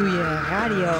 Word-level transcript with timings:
Ratatouille 0.00 0.40
Radio. 0.50 0.94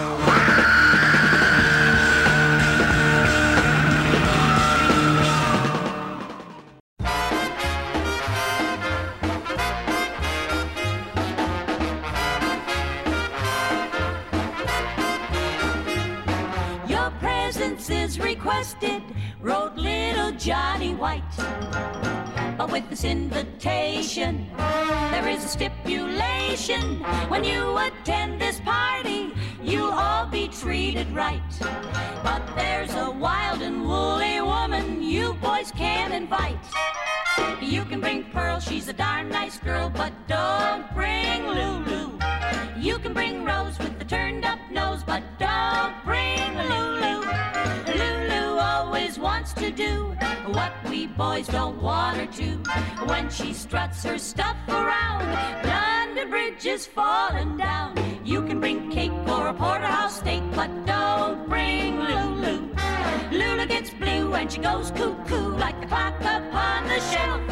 Your 16.87 17.11
presence 17.21 17.89
is 17.91 18.21
requested, 18.21 19.03
wrote 19.41 19.77
little 19.77 20.33
Johnny 20.33 20.95
White. 20.95 21.23
But 22.59 22.71
with 22.71 22.91
this 22.91 23.05
invitation, 23.05 24.47
there 24.57 25.27
is 25.29 25.45
a 25.45 25.49
stipulation. 25.49 27.01
When 27.29 27.43
you 27.43 27.79
attend 27.79 28.41
this 28.41 28.50
treated 30.93 31.13
right. 31.13 31.41
But 32.25 32.43
there's 32.57 32.93
a 32.95 33.11
wild 33.11 33.63
and 33.63 33.87
woolly 33.87 34.41
woman 34.41 35.01
you 35.01 35.35
boys 35.35 35.71
can't 35.71 36.13
invite. 36.13 36.59
You 37.63 37.85
can 37.85 38.01
bring 38.01 38.25
Pearl, 38.33 38.59
she's 38.59 38.89
a 38.89 38.93
darn 38.93 39.29
nice 39.29 39.59
girl, 39.59 39.89
but 39.95 40.13
don't 40.27 40.93
bring 40.93 41.47
Lulu. 41.47 41.80
To 49.61 49.71
do 49.71 50.17
what 50.47 50.73
we 50.89 51.07
boys 51.07 51.47
don't 51.47 51.83
want 51.83 52.17
her 52.17 52.25
to. 52.25 52.57
When 53.05 53.29
she 53.29 53.53
struts 53.53 54.03
her 54.05 54.17
stuff 54.17 54.57
around, 54.69 55.27
London 55.67 56.31
Bridge 56.31 56.65
is 56.65 56.87
falling 56.87 57.59
down. 57.59 57.95
You 58.25 58.41
can 58.47 58.59
bring 58.59 58.91
cake 58.91 59.13
or 59.29 59.49
a 59.49 59.53
porterhouse 59.53 60.17
steak, 60.17 60.43
but 60.55 60.71
don't 60.87 61.47
bring 61.47 62.01
Lulu. 62.01 62.71
Lulu 63.31 63.67
gets 63.67 63.91
blue 63.91 64.33
and 64.33 64.51
she 64.51 64.61
goes 64.61 64.93
cuckoo 64.93 65.55
like 65.59 65.79
the 65.83 65.89
clock 65.89 66.19
upon 66.21 66.89
the 66.89 67.01
shelf. 67.13 67.43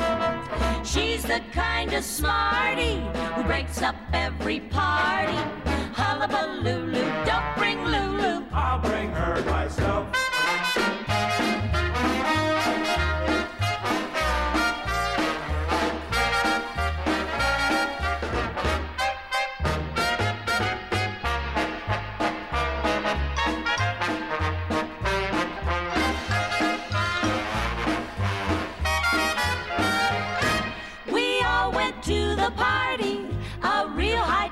She's 0.86 1.22
the 1.24 1.42
kind 1.52 1.92
of 1.92 2.02
smarty 2.04 3.02
who 3.34 3.42
breaks 3.42 3.82
up 3.82 3.96
every 4.14 4.60
party. 4.60 5.36
Hullabaloo, 5.92 6.62
Lulu, 6.62 7.04
don't 7.26 7.56
bring 7.58 7.84
Lulu. 7.84 8.46
I'll 8.50 8.80
bring 8.80 9.10
her 9.10 9.44
myself. 9.44 10.27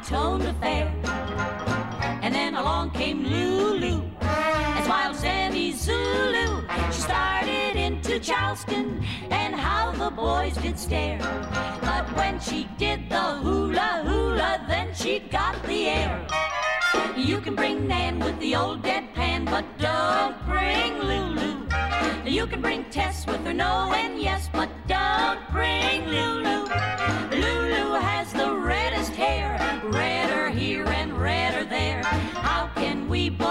High-toned 0.06 0.44
affair. 0.44 0.92
And 2.22 2.34
then 2.34 2.54
along 2.54 2.90
came 2.90 3.24
Lulu, 3.24 4.02
as 4.20 4.88
wild 4.88 5.16
any 5.24 5.72
Zulu. 5.72 6.62
She 6.92 7.00
started 7.00 7.76
into 7.76 8.18
Charleston, 8.20 9.04
and 9.30 9.54
how 9.54 9.92
the 9.92 10.10
boys 10.10 10.56
did 10.56 10.78
stare. 10.78 11.18
But 11.80 12.04
when 12.16 12.40
she 12.40 12.68
did 12.78 13.08
the 13.10 13.38
hula 13.42 14.02
hula, 14.04 14.64
then 14.68 14.94
she 14.94 15.20
got 15.20 15.62
the 15.64 15.88
air. 15.88 16.26
You 17.16 17.40
can 17.40 17.54
bring 17.54 17.86
Nan 17.86 18.18
with 18.20 18.38
the 18.40 18.56
old 18.56 18.82
deadpan, 18.82 19.46
but 19.46 19.64
don't 19.78 20.36
bring 20.46 20.98
Lulu. 20.98 21.66
You 22.24 22.46
can 22.46 22.60
bring 22.60 22.84
Tess 22.90 23.26
with 23.26 23.44
her 23.44 23.54
no 23.54 23.92
and 23.94 24.20
yes, 24.20 24.48
but 24.52 24.68
don't 24.86 25.40
bring 25.50 26.06
Lulu. 26.06 26.66
Lulu 27.30 27.65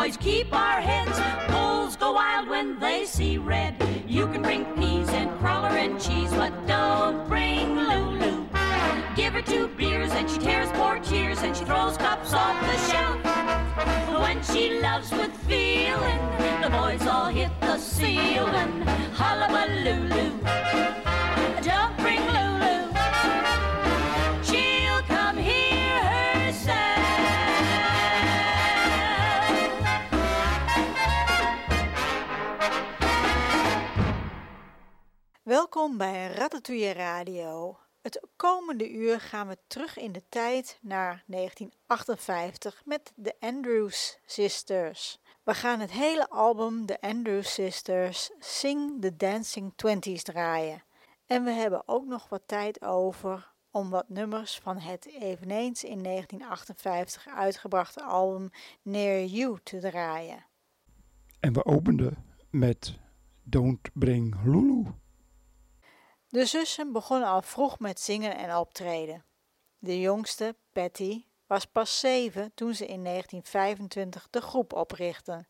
boys 0.05 0.17
keep 0.17 0.53
our 0.53 0.81
heads? 0.81 1.19
Bulls 1.51 1.95
go 1.95 2.13
wild 2.13 2.47
when 2.47 2.77
they 2.79 3.05
see 3.05 3.39
red. 3.39 3.73
You 4.07 4.27
can 4.27 4.43
bring 4.43 4.63
peas 4.75 5.09
and 5.09 5.31
crawler 5.39 5.69
and 5.69 5.99
cheese, 5.99 6.29
but 6.31 6.53
don't 6.67 7.27
bring 7.27 7.75
Lulu. 7.75 8.45
Give 9.15 9.33
her 9.33 9.41
two 9.41 9.67
beers 9.69 10.11
and 10.11 10.29
she 10.29 10.37
tears 10.37 10.69
poor 10.73 10.99
tears 10.99 11.39
and 11.41 11.57
she 11.57 11.65
throws 11.65 11.97
cups 11.97 12.33
off 12.33 12.59
the 12.61 12.77
shelf. 12.91 14.21
When 14.21 14.43
she 14.43 14.79
loves 14.79 15.11
with 15.11 15.35
feeling, 15.47 16.19
the 16.61 16.69
boys 16.69 17.07
all 17.07 17.29
hit 17.29 17.49
the 17.61 17.77
ceiling. 17.79 18.81
Hullabaloo. 19.13 20.44
Welkom 35.45 35.97
bij 35.97 36.27
Ratatouille 36.27 36.93
Radio. 36.93 37.77
Het 38.01 38.27
komende 38.35 38.91
uur 38.91 39.19
gaan 39.19 39.47
we 39.47 39.57
terug 39.67 39.97
in 39.97 40.11
de 40.11 40.23
tijd 40.29 40.79
naar 40.81 41.23
1958 41.25 42.81
met 42.85 43.13
de 43.15 43.35
Andrews 43.39 44.19
Sisters. 44.25 45.19
We 45.43 45.53
gaan 45.53 45.79
het 45.79 45.91
hele 45.91 46.29
album 46.29 46.85
The 46.85 47.01
Andrews 47.01 47.53
Sisters 47.53 48.31
Sing 48.39 49.01
the 49.01 49.15
Dancing 49.15 49.73
Twenties 49.75 50.23
draaien. 50.23 50.83
En 51.25 51.43
we 51.43 51.51
hebben 51.51 51.87
ook 51.87 52.05
nog 52.05 52.29
wat 52.29 52.43
tijd 52.45 52.81
over 52.81 53.51
om 53.71 53.89
wat 53.89 54.09
nummers 54.09 54.59
van 54.59 54.77
het 54.77 55.05
eveneens 55.05 55.83
in 55.83 56.03
1958 56.03 57.27
uitgebrachte 57.27 58.03
album 58.03 58.49
Near 58.81 59.25
You 59.25 59.57
te 59.63 59.79
draaien. 59.79 60.45
En 61.39 61.53
we 61.53 61.65
openden 61.65 62.25
met 62.49 62.97
Don't 63.43 63.89
Bring 63.93 64.35
Lulu. 64.43 65.03
De 66.35 66.45
zussen 66.45 66.91
begonnen 66.91 67.27
al 67.27 67.41
vroeg 67.41 67.79
met 67.79 67.99
zingen 67.99 68.37
en 68.37 68.55
optreden. 68.55 69.25
De 69.77 69.99
jongste, 69.99 70.55
Patty, 70.71 71.25
was 71.47 71.65
pas 71.65 71.99
zeven 71.99 72.51
toen 72.53 72.73
ze 72.73 72.85
in 72.85 73.03
1925 73.03 74.27
de 74.29 74.41
groep 74.41 74.73
oprichtten. 74.73 75.47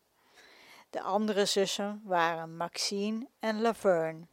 De 0.90 1.00
andere 1.00 1.44
zussen 1.44 2.02
waren 2.04 2.56
Maxine 2.56 3.28
en 3.38 3.60
Laverne. 3.60 4.26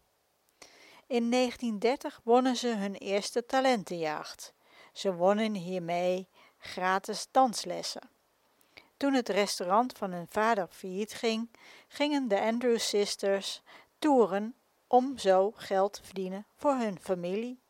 In 1.07 1.31
1930 1.31 2.21
wonnen 2.23 2.55
ze 2.55 2.67
hun 2.67 2.95
eerste 2.95 3.45
talentenjacht. 3.45 4.53
Ze 4.91 5.13
wonnen 5.13 5.53
hiermee 5.53 6.27
gratis 6.57 7.27
danslessen. 7.31 8.09
Toen 8.97 9.13
het 9.13 9.29
restaurant 9.29 9.97
van 9.97 10.11
hun 10.11 10.27
vader 10.29 10.67
failliet 10.69 11.13
ging, 11.13 11.49
gingen 11.87 12.27
de 12.27 12.41
Andrews 12.41 12.87
Sisters 12.87 13.61
toeren 13.99 14.55
om 14.87 15.17
zo 15.17 15.51
geld 15.55 15.93
te 15.93 16.03
verdienen 16.03 16.45
voor 16.55 16.75
hun 16.75 16.97
familie. 17.01 17.61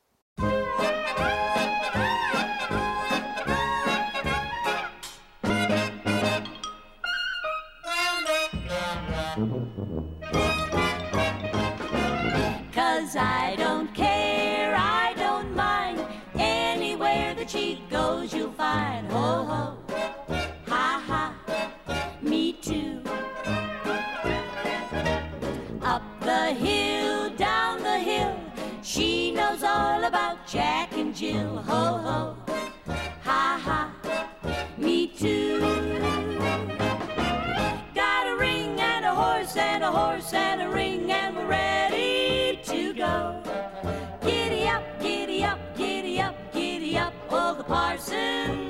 Cause 12.71 13.15
I 13.15 13.55
don't 13.57 13.93
care, 13.93 14.75
I 14.75 15.13
don't 15.15 15.55
mind. 15.55 16.05
Anywhere 16.35 17.33
that 17.35 17.49
she 17.49 17.81
goes, 17.89 18.33
you'll 18.33 18.51
find. 18.51 19.11
Ho 19.11 19.43
ho, 19.45 19.77
Jack 30.53 30.95
and 30.95 31.15
Jill. 31.15 31.57
Ho 31.57 31.97
ho, 31.97 32.37
ha 33.23 33.59
ha, 33.65 33.91
me 34.77 35.07
too. 35.07 35.59
Got 37.95 38.27
a 38.27 38.35
ring 38.37 38.79
and 38.79 39.03
a 39.03 39.15
horse 39.15 39.57
and 39.57 39.83
a 39.83 39.89
horse 39.89 40.31
and 40.31 40.61
a 40.61 40.69
ring 40.69 41.11
and 41.11 41.35
we're 41.35 41.47
ready 41.47 42.59
to 42.65 42.93
go. 42.93 43.41
Giddy 44.21 44.67
up, 44.67 44.83
giddy 45.01 45.43
up, 45.43 45.57
giddy 45.75 46.21
up, 46.21 46.35
giddy 46.53 46.99
up. 46.99 47.13
Oh, 47.31 47.55
the 47.55 47.63
parson 47.63 48.62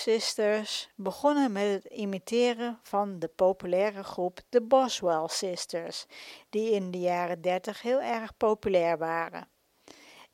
Sisters 0.00 0.88
begonnen 0.94 1.52
met 1.52 1.72
het 1.72 1.92
imiteren 1.92 2.78
van 2.82 3.18
de 3.18 3.28
populaire 3.28 4.02
groep 4.02 4.40
de 4.48 4.60
Boswell 4.60 5.28
Sisters, 5.28 6.06
die 6.50 6.70
in 6.70 6.90
de 6.90 6.98
jaren 6.98 7.40
30 7.40 7.82
heel 7.82 8.00
erg 8.00 8.36
populair 8.36 8.98
waren. 8.98 9.48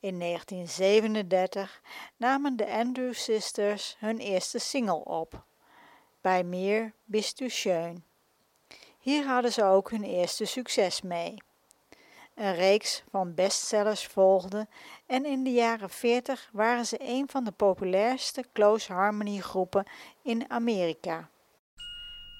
In 0.00 0.18
1937 0.18 1.82
namen 2.16 2.56
de 2.56 2.70
Andrew 2.70 3.14
Sisters 3.14 3.96
hun 3.98 4.18
eerste 4.18 4.58
single 4.58 5.04
op, 5.04 5.44
Bij 6.20 6.44
meer 6.44 6.92
bist 7.04 7.38
du 7.38 7.48
schön. 7.48 8.04
Hier 8.98 9.26
hadden 9.26 9.52
ze 9.52 9.64
ook 9.64 9.90
hun 9.90 10.04
eerste 10.04 10.44
succes 10.44 11.02
mee. 11.02 11.34
Een 12.34 12.54
reeks 12.54 13.02
van 13.10 13.34
bestsellers 13.34 14.06
volgde 14.06 14.68
en 15.06 15.24
in 15.24 15.44
de 15.44 15.52
jaren 15.52 15.90
40 15.90 16.48
waren 16.52 16.86
ze 16.86 16.96
een 17.00 17.28
van 17.28 17.44
de 17.44 17.52
populairste 17.52 18.44
close 18.52 18.92
harmony 18.92 19.38
groepen 19.38 19.86
in 20.22 20.50
Amerika. 20.50 21.28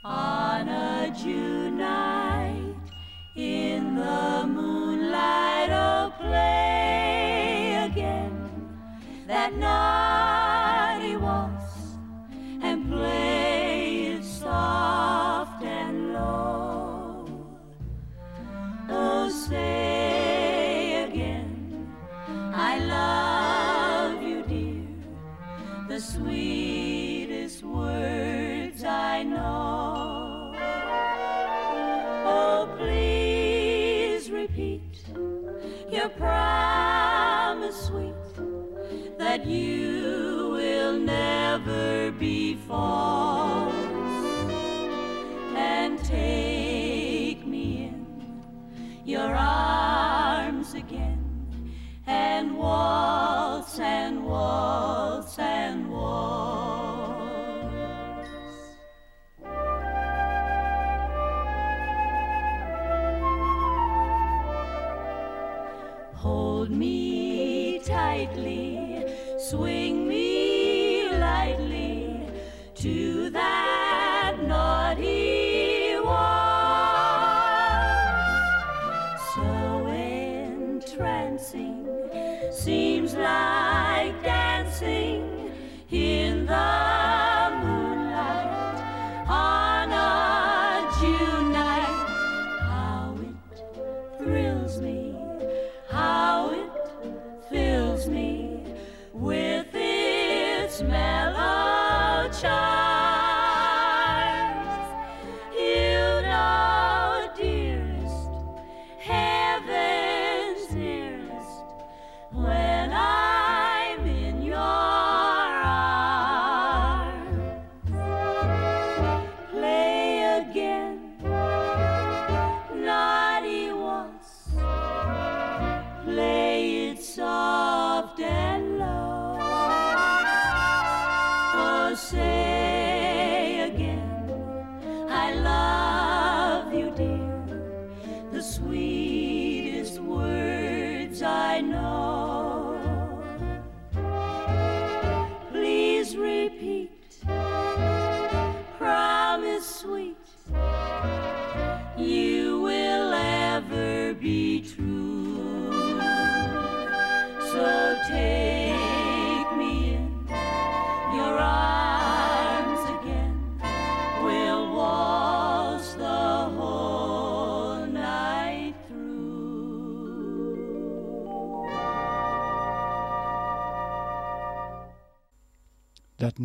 On 0.02 1.14
June 1.14 1.70
night 1.70 2.90
in 3.34 3.94
the 3.94 4.46
moonlight, 4.46 5.70
oh 5.70 6.18
play 6.18 7.88
again 7.90 8.34
that 9.26 9.52
naughty 9.52 9.95
and 45.56 45.98
take 46.04 47.46
me 47.46 47.84
in. 47.88 48.06
Your 49.04 49.34
arms 49.34 50.74
again 50.74 51.22
and 52.06 52.56
waltz 52.56 53.78
and 53.78 54.24
waltz 54.24 55.38
and 55.38 55.85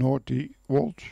Naughty 0.02 0.52
Waltz. 0.66 1.06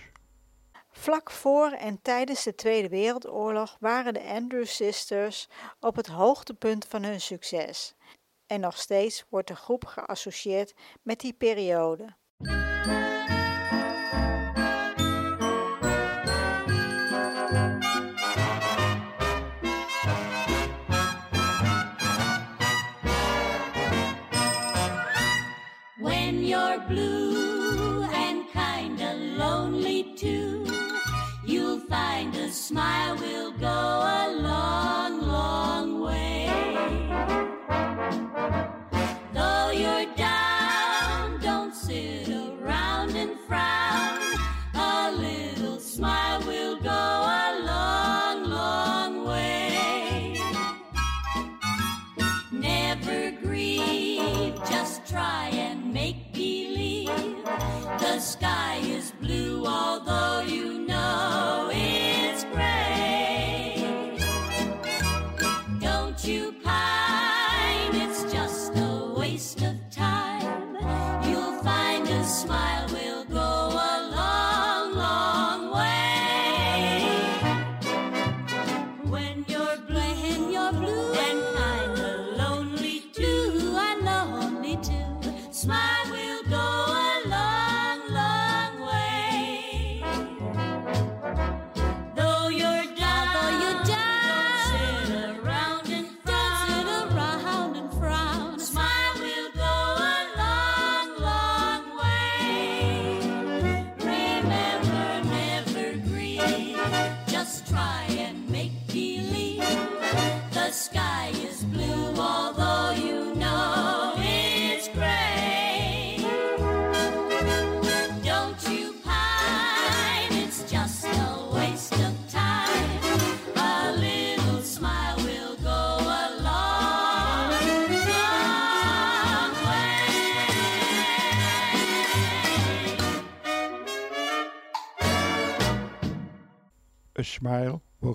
Vlak 0.92 1.32
voor 1.32 1.72
en 1.72 2.02
tijdens 2.02 2.44
de 2.44 2.56
Tweede 2.56 2.90
Wereldoorlog 2.90 3.78
waren 3.80 4.14
de 4.14 4.24
Andrew 4.24 4.66
Sisters 4.66 5.48
op 5.80 5.96
het 5.96 6.08
hoogtepunt 6.08 6.86
van 6.86 7.04
hun 7.04 7.22
succes. 7.22 7.96
En 8.48 8.60
nog 8.60 8.78
steeds 8.78 9.26
wordt 9.30 9.48
de 9.48 9.56
groep 9.56 9.86
geassocieerd 9.86 10.74
met 11.02 11.20
die 11.20 11.34
periode. 11.34 12.18
When 25.98 26.46
you're 26.46 26.82
blue 26.88 27.29
smile 32.52 33.16
will 33.18 33.52
go 33.52 34.09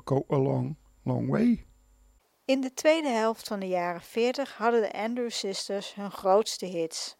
go 0.05 0.25
a 0.29 0.37
long, 0.37 0.77
long 1.03 1.29
way. 1.29 1.65
In 2.45 2.61
de 2.61 2.75
tweede 2.75 3.09
helft 3.09 3.49
van 3.49 3.61
de 3.61 3.69
jaren 3.69 4.01
40 4.01 4.57
hadden 4.57 4.81
de 4.81 4.93
Andrew 4.93 5.31
Sisters 5.31 5.95
hun 5.95 6.11
grootste 6.11 6.67
hits, 6.67 7.17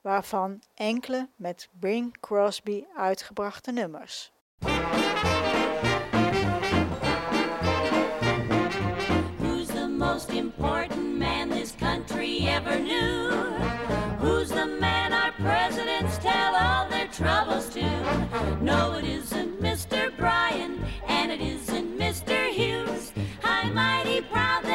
waarvan 0.00 0.62
enkele 0.74 1.28
met 1.36 1.68
Bing 1.72 2.20
Crosby 2.20 2.84
uitgebrachte 2.96 3.72
nummers. 3.72 4.32
Who's 9.38 9.66
the 9.66 9.88
most 9.98 10.28
important 10.30 11.18
man 11.18 11.48
this 11.48 11.74
country 11.78 12.46
ever 12.46 12.78
knew? 12.78 13.30
Who's 14.18 14.48
the 14.48 14.76
man 14.80 15.12
our 15.12 15.32
presidents 15.32 16.18
tell 16.18 16.54
all 16.54 16.88
their 16.88 17.08
troubles 17.08 17.68
to? 17.68 17.84
No, 18.60 18.92
it 18.98 19.04
isn't 19.04 19.60
Mr. 19.60 20.16
Bryan, 20.16 20.78
and 21.08 21.30
it 21.32 21.40
isn't 21.40 21.71
proud 24.30 24.71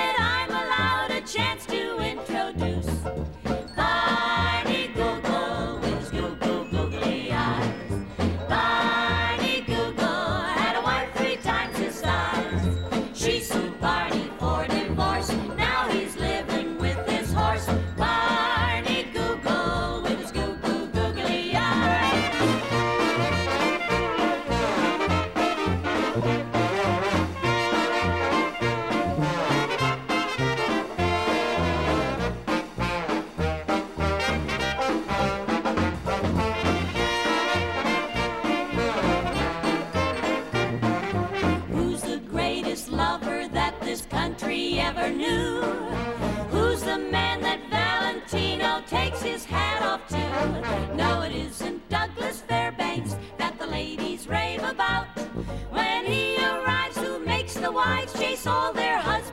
country 45.07 45.07
ever 45.07 45.15
knew? 45.15 45.61
Who's 46.49 46.81
the 46.81 46.97
man 46.97 47.41
that 47.41 47.59
Valentino 47.69 48.81
takes 48.87 49.21
his 49.21 49.45
hat 49.45 49.81
off 49.81 50.07
to? 50.09 50.95
No, 50.95 51.21
it 51.21 51.33
isn't 51.33 51.87
Douglas 51.89 52.41
Fairbanks 52.41 53.15
that 53.37 53.57
the 53.59 53.67
ladies 53.67 54.27
rave 54.27 54.63
about. 54.63 55.07
When 55.71 56.05
he 56.05 56.37
arrives, 56.37 56.97
who 56.97 57.19
makes 57.19 57.53
the 57.55 57.71
wives 57.71 58.13
chase 58.13 58.47
all 58.47 58.73
their 58.73 58.97
husbands 58.97 59.26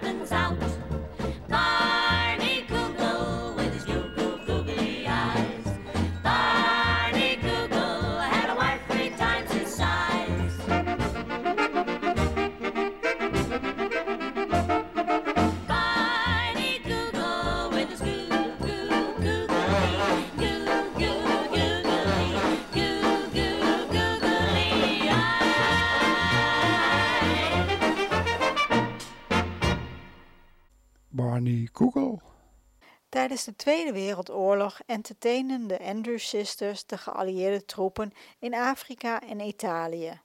Tijdens 33.15 33.45
de 33.45 33.57
Tweede 33.57 33.93
Wereldoorlog 33.93 34.81
entertainen 34.87 35.67
de 35.67 35.81
Andrew 35.81 36.19
Sisters 36.19 36.87
de 36.87 36.99
geallieerde 36.99 37.65
troepen 37.65 38.13
in 38.39 38.55
Afrika 38.55 39.21
en 39.21 39.41
Italië. 39.41 40.21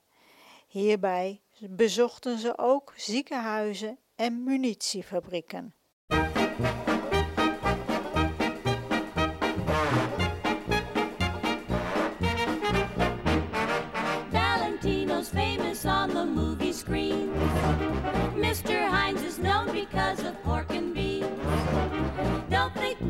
Hierbij 0.66 1.40
bezochten 1.58 2.38
ze 2.38 2.58
ook 2.58 2.92
ziekenhuizen 2.96 3.98
en 4.16 4.42
munitiefabrieken. 4.42 5.74
Valentino's 14.30 15.28
famous 15.28 15.84
on 15.84 16.08
the 16.08 16.30
movie 16.34 16.72
screen. 16.72 17.30
Mr. 18.36 18.88
Hines 18.96 19.22
is 19.22 19.36
known 19.36 19.72
because 19.72 20.28
of 20.28 20.42
pork 20.42 20.69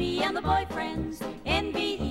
me 0.00 0.22
and 0.22 0.34
the 0.34 0.40
boyfriends 0.40 1.22
envy 1.44 2.09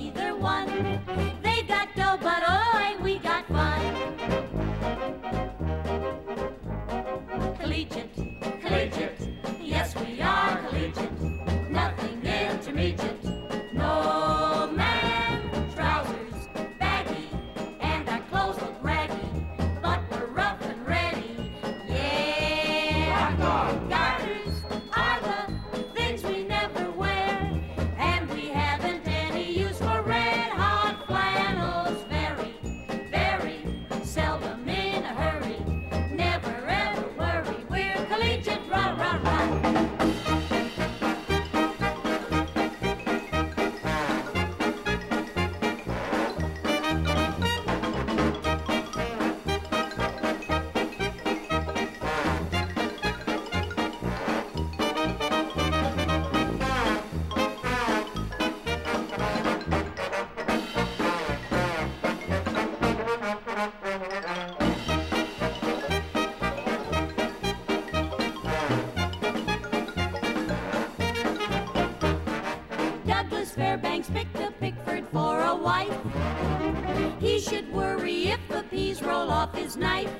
knife. 79.76 80.10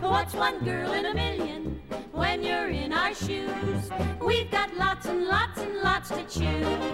What's 0.00 0.34
one 0.34 0.64
girl 0.64 0.92
in 0.92 1.06
a 1.06 1.14
million 1.14 1.80
when 2.12 2.42
you're 2.42 2.68
in 2.68 2.92
our 2.92 3.14
shoes? 3.14 3.90
We've 4.20 4.50
got 4.50 4.74
lots 4.76 5.06
and 5.06 5.24
lots 5.24 5.58
and 5.60 5.76
lots 5.76 6.08
to 6.10 6.24
choose. 6.24 6.91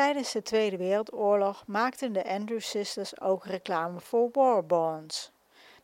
Tijdens 0.00 0.32
de 0.32 0.42
Tweede 0.42 0.76
Wereldoorlog 0.76 1.64
maakten 1.66 2.12
de 2.12 2.24
Andrews 2.28 2.70
Sisters 2.70 3.20
ook 3.20 3.44
reclame 3.44 4.00
voor 4.00 4.28
war 4.32 4.66
bonds. 4.66 5.32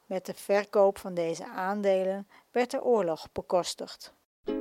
Met 0.06 0.26
de 0.26 0.34
verkoop 0.34 0.98
van 0.98 1.14
deze 1.14 1.46
aandelen 1.46 2.28
werd 2.50 2.70
de 2.70 2.82
oorlog 2.82 3.28
bekostigd. 3.32 4.14
I 4.46 4.52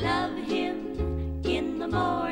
love 0.00 0.40
him 0.46 0.96
in 1.42 1.78
the 1.78 1.86
morning 1.90 2.27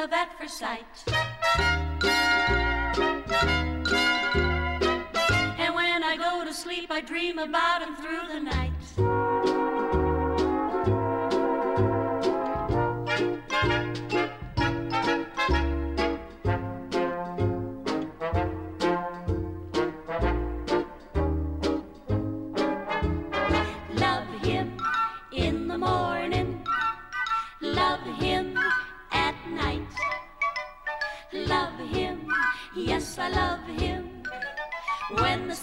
love 0.00 0.12
at 0.12 0.38
first 0.38 0.58
sight. 0.58 0.86
And 5.58 5.74
when 5.74 6.04
I 6.04 6.16
go 6.16 6.44
to 6.44 6.54
sleep, 6.54 6.92
I 6.92 7.00
dream 7.00 7.38
about 7.38 7.82
him 7.82 7.96
through 7.96 8.28
the 8.32 8.38
night. 8.38 9.37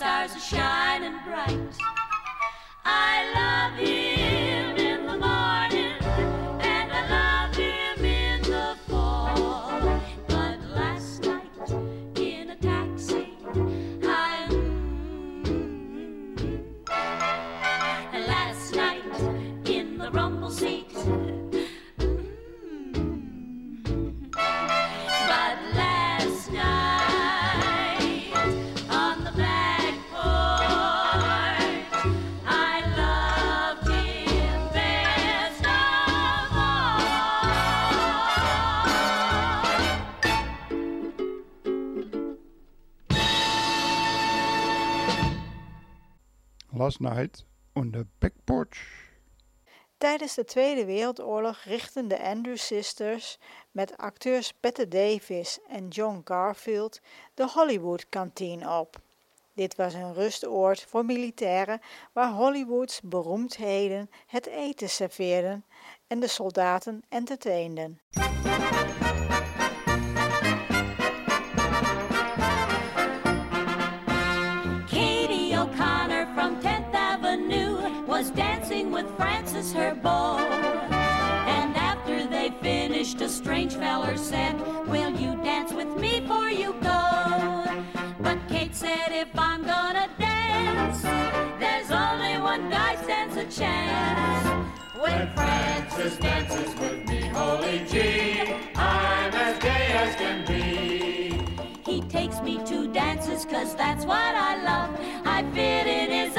Stars 0.05 0.35
are 0.35 0.39
shining 0.39 1.17
bright. 1.25 1.75
I 2.85 3.33
love 3.33 3.79
him 3.79 4.14
On 47.73 47.91
the. 47.91 48.05
Tijdens 49.97 50.35
de 50.35 50.43
Tweede 50.43 50.85
Wereldoorlog 50.85 51.63
richtten 51.63 52.07
de 52.07 52.21
Andrews 52.21 52.65
Sisters 52.65 53.37
met 53.71 53.97
acteurs 53.97 54.53
Bette 54.59 54.87
Davis 54.87 55.59
en 55.69 55.87
John 55.87 56.21
Garfield 56.23 57.01
de 57.33 57.49
Hollywood 57.49 58.09
Canteen 58.09 58.69
op. 58.69 58.95
Dit 59.53 59.75
was 59.75 59.93
een 59.93 60.13
rustoord 60.13 60.81
voor 60.81 61.05
militairen 61.05 61.79
waar 62.13 62.31
Hollywoods 62.31 63.01
beroemdheden 63.01 64.09
het 64.27 64.45
eten 64.45 64.89
serveerden 64.89 65.65
en 66.07 66.19
de 66.19 66.27
soldaten 66.27 67.03
entertainden. 67.09 67.99
With 78.95 79.17
Francis 79.17 79.73
her 79.73 79.93
beau. 79.93 80.37
And 80.37 81.75
after 81.75 82.25
they 82.27 82.49
finished, 82.61 83.19
a 83.19 83.27
strange 83.27 83.73
feller 83.75 84.15
said, 84.15 84.55
Will 84.87 85.11
you 85.11 85.35
dance 85.43 85.73
with 85.73 85.89
me 85.97 86.21
before 86.21 86.49
you 86.49 86.71
go? 86.81 87.65
But 88.21 88.39
Kate 88.47 88.73
said, 88.73 89.09
If 89.11 89.37
I'm 89.37 89.63
gonna 89.65 90.07
dance, 90.17 91.01
there's 91.59 91.91
only 91.91 92.37
one 92.39 92.69
guy 92.69 92.95
stands 93.03 93.35
a 93.35 93.43
chance. 93.61 94.71
When 94.97 95.29
Francis 95.33 96.15
dances 96.17 96.73
with 96.79 97.05
me, 97.09 97.19
holy 97.39 97.79
gee, 97.91 98.55
I'm 98.75 99.33
as 99.33 99.59
gay 99.61 99.87
as 100.03 100.15
can 100.15 100.47
be. 100.47 101.85
he 101.85 101.99
takes 102.01 102.39
me 102.41 102.63
to 102.65 102.87
dances, 102.93 103.43
cause 103.43 103.75
that's 103.75 104.05
what 104.05 104.35
I 104.49 104.63
love. 104.63 104.89
I 105.25 105.43
fit 105.53 105.85
in 105.85 106.11
his 106.11 106.37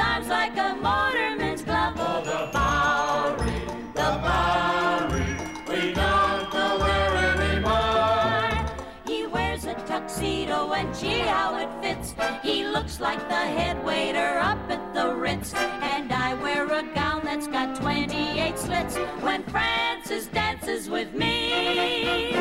looks 12.77 12.99
like 12.99 13.27
the 13.27 13.45
head 13.57 13.83
waiter 13.83 14.37
up 14.37 14.59
at 14.69 14.93
the 14.93 15.15
Ritz. 15.15 15.51
And 15.55 16.13
I 16.13 16.35
wear 16.35 16.63
a 16.65 16.83
gown 16.93 17.21
that's 17.23 17.47
got 17.47 17.75
28 17.81 18.59
slits 18.59 18.97
when 19.25 19.41
Francis 19.45 20.27
dances 20.27 20.87
with 20.87 21.11
me. 21.15 22.33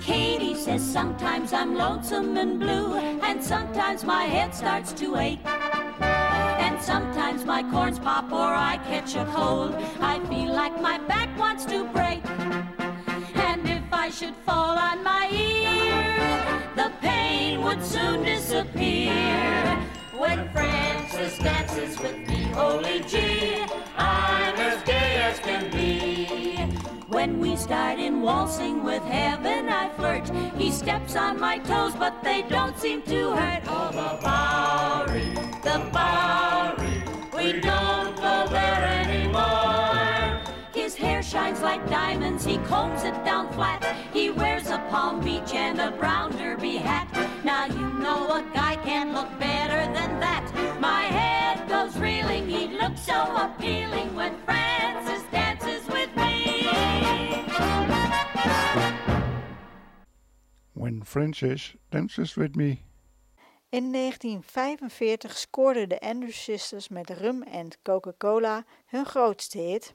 Katie 0.00 0.56
says 0.56 0.82
sometimes 0.82 1.52
I'm 1.52 1.76
lonesome 1.76 2.36
and 2.36 2.58
blue, 2.58 2.96
and 2.96 3.40
sometimes 3.40 4.02
my 4.02 4.24
head 4.24 4.52
starts 4.52 4.92
to 4.94 5.16
ache. 5.16 5.46
And 6.66 6.82
sometimes 6.82 7.44
my 7.44 7.62
corns 7.70 8.00
pop 8.00 8.32
or 8.32 8.52
I 8.52 8.78
catch 8.78 9.14
a 9.14 9.24
cold. 9.26 9.76
I 10.00 10.18
feel 10.26 10.52
like 10.52 10.80
my 10.80 10.98
back 10.98 11.28
wants 11.38 11.64
to 11.66 11.84
break. 11.92 12.71
Should 14.12 14.36
fall 14.44 14.76
on 14.78 15.02
my 15.02 15.26
ear, 15.32 16.62
the 16.76 16.92
pain 17.00 17.62
would 17.62 17.82
soon 17.82 18.22
disappear. 18.22 19.10
When 20.16 20.50
Francis 20.50 21.38
dances 21.38 21.98
with 21.98 22.18
me, 22.28 22.42
holy 22.52 23.00
gee, 23.00 23.64
I'm 23.96 24.54
as 24.56 24.82
gay 24.82 25.16
as 25.16 25.38
can 25.40 25.70
be. 25.72 26.56
When 27.08 27.40
we 27.40 27.56
start 27.56 27.98
in 27.98 28.20
waltzing 28.20 28.84
with 28.84 29.02
heaven, 29.02 29.70
I 29.70 29.88
flirt. 29.96 30.30
He 30.56 30.70
steps 30.70 31.16
on 31.16 31.40
my 31.40 31.58
toes, 31.58 31.94
but 31.94 32.22
they 32.22 32.42
don't 32.42 32.78
seem 32.78 33.00
to 33.02 33.30
hurt. 33.30 33.62
Oh, 33.66 33.90
the 33.92 34.20
Bowery, 34.22 35.30
the 35.62 35.90
Bowery, 35.90 37.02
we 37.34 37.60
don't 37.60 38.14
go 38.16 38.46
there 38.50 38.91
shines 41.32 41.62
like 41.62 41.82
diamonds. 41.88 42.44
He 42.44 42.58
combs 42.58 43.04
it 43.04 43.16
down 43.24 43.50
flat. 43.54 43.82
He 44.12 44.30
wears 44.30 44.66
a 44.68 44.78
Palm 44.90 45.24
Beach 45.24 45.54
and 45.54 45.80
a 45.80 45.90
brown 45.92 46.30
derby 46.36 46.76
hat. 46.76 47.08
Now 47.42 47.64
you 47.64 47.88
know 48.04 48.20
a 48.38 48.42
guy 48.52 48.76
can 48.84 49.14
look 49.14 49.30
better 49.38 49.80
than 49.94 50.20
that. 50.20 50.44
My 50.78 51.04
head 51.04 51.66
goes 51.70 51.96
reeling. 51.96 52.46
He 52.50 52.68
looks 52.76 53.00
so 53.00 53.18
appealing 53.44 54.14
when 54.14 54.36
Francis 54.44 55.22
dances 55.32 55.86
with 55.88 56.14
me. 56.16 56.68
When 60.74 61.00
Francis 61.02 61.72
dances 61.90 62.36
with 62.36 62.54
me. 62.56 62.84
In 63.70 63.90
1945 63.90 65.32
scoorden 65.32 65.88
de 65.88 65.98
Andrews 66.00 66.42
Sisters 66.42 66.88
met 66.88 67.10
Rum 67.10 67.42
en 67.42 67.70
Coca-Cola 67.82 68.64
hun 68.86 69.06
grootste 69.06 69.58
hit. 69.58 69.94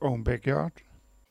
own 0.00 0.22
backyard. 0.22 0.82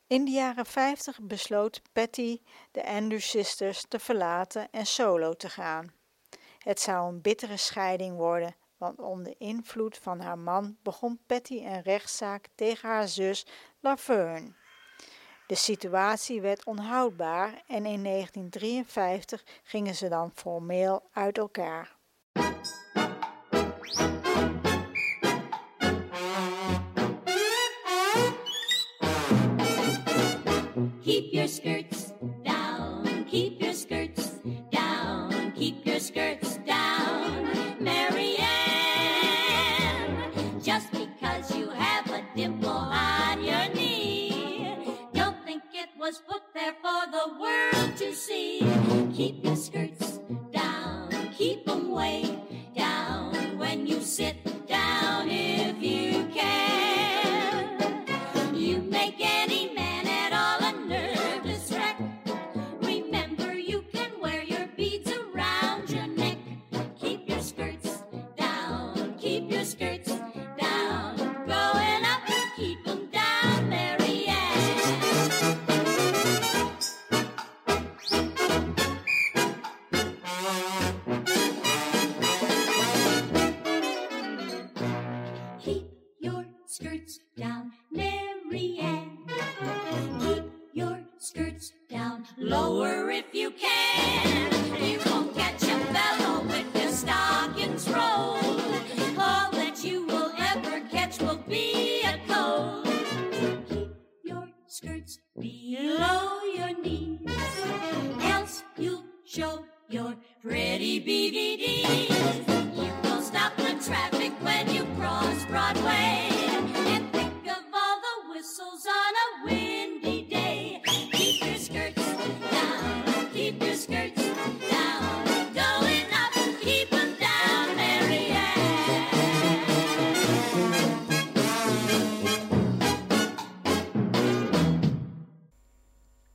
In 0.06 0.24
de 0.24 0.30
jaren 0.30 0.66
50 0.66 1.20
besloot 1.20 1.82
Patty 1.92 2.40
de 2.70 2.86
Andrews 2.86 3.30
Sisters 3.30 3.84
te 3.88 3.98
verlaten 3.98 4.68
en 4.70 4.86
solo 4.86 5.34
te 5.34 5.48
gaan. 5.48 5.92
Het 6.58 6.80
zou 6.80 7.08
een 7.08 7.20
bittere 7.20 7.56
scheiding 7.56 8.16
worden, 8.16 8.56
want 8.76 8.98
onder 8.98 9.34
invloed 9.38 9.98
van 9.98 10.20
haar 10.20 10.38
man 10.38 10.76
begon 10.82 11.20
Patty 11.26 11.64
een 11.64 11.82
rechtszaak 11.82 12.48
tegen 12.54 12.88
haar 12.88 13.08
zus 13.08 13.46
Laverne. 13.80 14.52
De 15.46 15.54
situatie 15.54 16.40
werd 16.40 16.64
onhoudbaar 16.64 17.62
en 17.66 17.86
in 17.86 18.02
1953 18.02 19.44
gingen 19.62 19.94
ze 19.94 20.08
dan 20.08 20.30
formeel 20.34 21.08
uit 21.12 21.38
elkaar. 21.38 21.98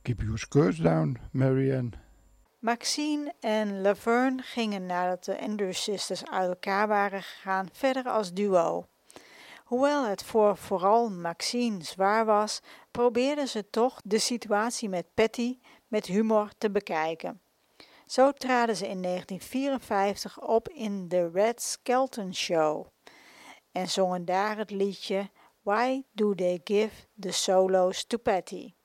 Keep 0.06 0.22
your 0.22 0.38
skirts 0.38 0.78
down, 0.78 1.18
Marianne. 1.32 1.90
Maxine 2.60 3.32
en 3.40 3.80
Laverne 3.80 4.42
gingen 4.42 4.86
nadat 4.86 5.24
de 5.24 5.40
Andrews 5.40 5.82
Sisters 5.82 6.24
uit 6.26 6.48
elkaar 6.48 6.88
waren 6.88 7.22
gegaan 7.22 7.68
verder 7.72 8.04
als 8.04 8.32
duo. 8.32 8.86
Hoewel 9.64 10.06
het 10.06 10.24
voor 10.24 10.56
vooral 10.56 11.10
Maxine 11.10 11.84
zwaar 11.84 12.24
was, 12.24 12.60
probeerden 12.90 13.48
ze 13.48 13.70
toch 13.70 14.00
de 14.04 14.18
situatie 14.18 14.88
met 14.88 15.14
Patty 15.14 15.58
met 15.88 16.06
humor 16.06 16.50
te 16.58 16.70
bekijken. 16.70 17.40
Zo 18.06 18.32
traden 18.32 18.76
ze 18.76 18.88
in 18.88 19.02
1954 19.02 20.40
op 20.40 20.68
in 20.68 21.08
The 21.08 21.30
Red 21.32 21.62
Skelton 21.62 22.34
Show 22.34 22.86
en 23.72 23.88
zongen 23.88 24.24
daar 24.24 24.56
het 24.56 24.70
liedje 24.70 25.30
Why 25.62 26.02
Do 26.12 26.34
They 26.34 26.60
Give 26.64 26.94
the 27.20 27.32
Solos 27.32 28.04
to 28.04 28.18
Patty? 28.18 28.75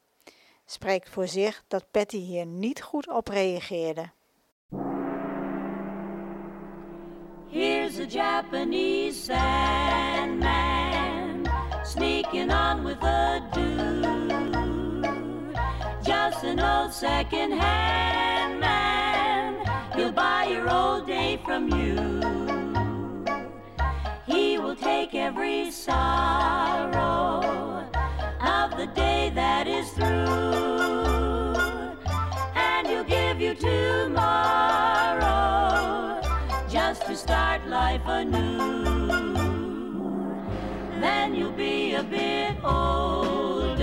Spreekt 0.71 1.09
voor 1.09 1.27
zich 1.27 1.63
dat 1.67 1.85
Patty 1.91 2.17
hier 2.17 2.45
niet 2.45 2.81
goed 2.81 3.09
op 3.09 3.27
reageerde. 3.27 4.09
Here's 7.49 7.99
a 7.99 8.05
Japanese 8.09 9.23
sandman 9.23 10.49
sneaking 11.83 12.51
on 12.51 12.83
with 12.85 13.03
a 13.03 13.39
dude. 13.53 14.29
Just 16.03 16.43
an 16.43 16.59
old 16.59 16.93
second-hand 16.93 18.59
man. 18.59 19.55
He'll 19.95 20.13
buy 20.13 20.45
your 20.51 20.69
old 20.69 21.05
day 21.05 21.39
from 21.43 21.67
you. 21.69 21.95
He 24.25 24.57
will 24.57 24.75
take 24.75 25.13
every 25.13 25.71
sorrow 25.71 27.41
the 28.81 28.87
day 28.95 29.31
that 29.35 29.67
is 29.67 29.91
through, 29.91 30.05
and 32.55 32.87
he'll 32.87 33.03
give 33.03 33.39
you 33.39 33.53
tomorrow 33.53 35.19
just 36.67 37.05
to 37.05 37.15
start 37.15 37.67
life 37.67 38.01
anew. 38.07 38.57
Then 40.99 41.35
you'll 41.35 41.51
be 41.51 41.93
a 41.93 42.01
bit 42.01 42.55
older 42.63 43.77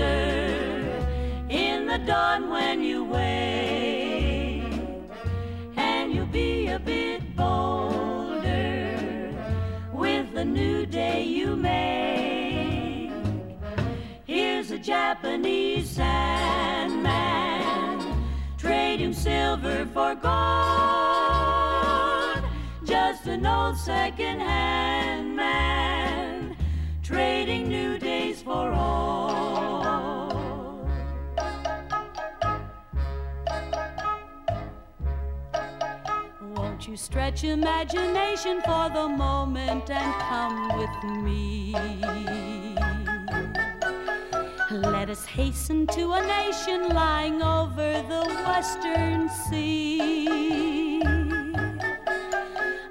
in 1.47 1.85
the 1.85 1.99
dawn 1.99 2.49
when 2.49 2.83
you 2.83 3.05
wake, 3.05 4.73
and 5.77 6.13
you'll 6.13 6.25
be 6.25 6.67
a 6.67 6.79
bit 6.79 7.21
bolder 7.37 9.33
with 9.93 10.33
the 10.33 10.43
new 10.43 10.85
day 10.85 11.23
you 11.23 11.55
make. 11.55 12.38
Here's 14.29 14.69
a 14.69 14.77
Japanese 14.77 15.89
sandman 15.89 17.09
trading 18.59 19.11
silver 19.11 19.87
for 19.91 20.13
gold. 20.13 20.29
Just 22.83 23.25
an 23.25 23.43
old 23.47 23.75
second-hand 23.75 25.35
man 25.35 26.55
trading 27.01 27.69
new 27.69 27.97
days 27.97 28.43
for 28.43 28.71
old. 28.71 29.17
Won't 36.55 36.87
you 36.87 36.95
stretch 36.95 37.43
imagination 37.43 38.61
for 38.61 38.91
the 38.93 39.07
moment 39.09 39.89
and 39.89 40.13
come 40.21 40.77
with 40.77 41.03
me? 41.23 42.58
Let 45.09 45.17
us 45.17 45.25
hasten 45.25 45.87
to 45.87 46.11
a 46.11 46.21
nation 46.21 46.89
lying 46.89 47.41
over 47.41 48.03
the 48.07 48.25
western 48.45 49.27
sea. 49.27 51.01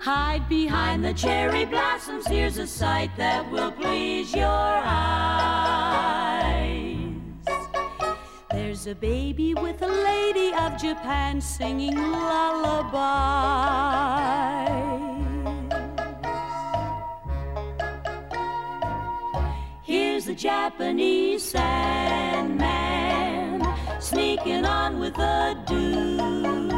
Hide 0.01 0.49
behind 0.49 1.05
the 1.05 1.15
cherry 1.15 1.65
blossoms, 1.65 2.27
here's 2.27 2.59
a 2.59 2.67
sight 2.67 3.17
that 3.19 3.49
will 3.53 3.71
please 3.71 4.35
your 4.35 4.49
eyes. 4.49 4.97
There's 8.51 8.89
a 8.89 8.97
baby 8.97 9.55
with 9.55 9.81
a 9.83 9.87
lady 9.87 10.53
of 10.55 10.77
Japan 10.77 11.41
singing 11.41 11.95
lullabies. 11.95 12.99
Here's 19.85 20.25
the 20.25 20.35
Japanese 20.35 21.45
sandman 21.45 21.98
sneaking 24.09 24.65
on 24.65 24.99
with 24.99 25.19
a 25.19 25.55
dude. 25.67 26.71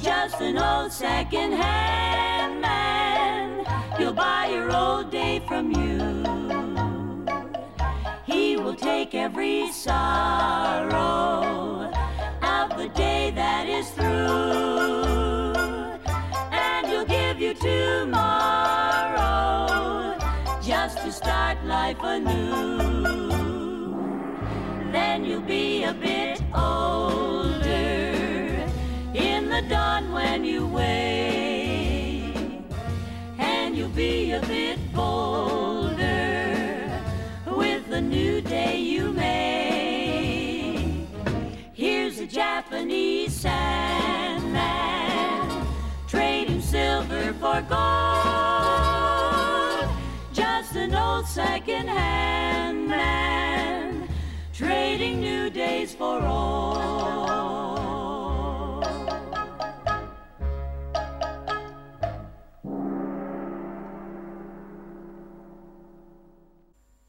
Just 0.00 0.40
an 0.40 0.56
old 0.56 0.92
second-hand 0.92 2.60
man. 2.60 3.64
He'll 3.98 4.12
buy 4.12 4.50
your 4.52 4.70
old 4.72 5.10
day 5.10 5.42
from 5.48 5.72
you. 5.72 5.98
He 8.24 8.56
will 8.56 8.76
take 8.76 9.16
every 9.16 9.72
sorrow 9.72 10.92
of 12.40 12.76
the 12.78 12.88
day 12.94 13.32
that 13.34 13.68
is 13.68 13.90
through, 13.90 15.54
and 16.52 16.86
he'll 16.86 17.04
give 17.04 17.40
you 17.40 17.52
tomorrow 17.54 18.86
just 20.62 20.98
to 20.98 21.10
start 21.10 21.64
life 21.64 21.98
anew. 22.04 23.29
Then 25.20 25.28
you'll 25.28 25.42
be 25.42 25.82
a 25.84 25.92
bit 25.92 26.40
older 26.54 27.60
in 29.12 29.50
the 29.50 29.60
dawn 29.68 30.12
when 30.12 30.46
you 30.46 30.66
wake, 30.66 32.34
and 33.38 33.76
you'll 33.76 33.90
be 33.90 34.32
a 34.32 34.40
bit 34.40 34.78
bolder 34.94 35.98
with 37.54 37.86
the 37.90 38.00
new 38.00 38.40
day 38.40 38.78
you 38.78 39.12
make. 39.12 41.06
Here's 41.74 42.18
a 42.18 42.26
Japanese 42.26 43.34
sandman 43.34 44.56
trading 46.08 46.62
silver 46.62 47.34
for 47.34 47.60
gold. 47.68 47.80
Just 50.32 50.76
an 50.76 50.94
old 50.94 51.26
second-hand 51.26 52.69
man 52.69 52.69
trading 54.90 55.20
new 55.20 55.50
days 55.52 55.94
for 55.94 56.20
old. 56.26 56.78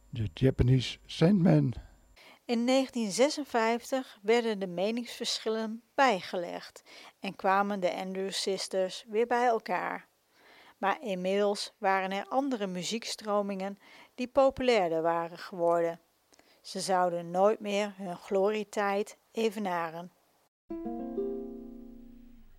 De 0.10 0.30
Japanese 0.34 0.98
Sandman. 1.06 1.74
In 2.46 2.66
1956 2.66 4.20
werden 4.22 4.60
de 4.60 4.68
meningsverschillen 4.68 5.84
bijgelegd 5.96 6.84
en 7.20 7.36
kwamen 7.36 7.80
de 7.80 7.94
Andrews 7.94 8.42
Sisters 8.42 9.06
weer 9.08 9.28
bij 9.28 9.46
elkaar. 9.46 10.08
Maar 10.78 11.02
inmiddels 11.02 11.74
waren 11.78 12.12
er 12.12 12.26
andere 12.28 12.68
muziekstromingen 12.68 13.78
die 14.16 14.28
populairder 14.28 15.02
waren 15.02 15.38
geworden. 15.38 16.00
Ze 16.62 16.80
zouden 16.80 17.32
nooit 17.32 17.60
meer 17.60 17.94
hun 17.98 18.16
glorietijd 18.16 19.18
evenaren. 19.32 20.12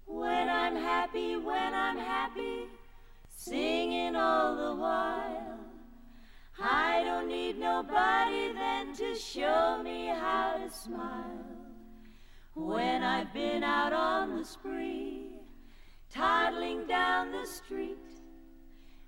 When 0.05 0.49
I'm 0.49 0.77
happy, 0.77 1.37
when 1.45 1.73
I'm 1.73 1.99
happy, 1.99 2.69
singing 3.37 4.17
all 4.17 4.57
the 4.57 4.77
while. 4.81 5.61
I 6.59 7.03
don't 7.05 7.29
need 7.29 7.59
nobody 7.59 8.53
then 8.53 8.93
to 8.95 9.15
show 9.15 9.83
me 9.83 10.09
how 10.09 10.59
to 10.59 10.71
smile. 10.71 11.53
when 12.55 13.03
I've 13.03 13.33
been 13.33 13.62
out 13.62 13.93
on 13.93 14.37
the 14.37 14.45
spree, 14.45 15.29
toddling 16.12 16.87
down 16.87 17.33
the 17.33 17.47
street 17.47 17.97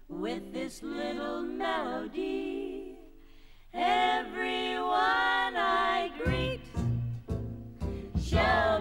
with 0.08 0.52
this 0.52 0.82
little 0.82 1.42
melody. 1.42 2.83
Everyone 3.76 5.56
I 5.56 6.08
greet, 6.22 6.60
show 8.22 8.73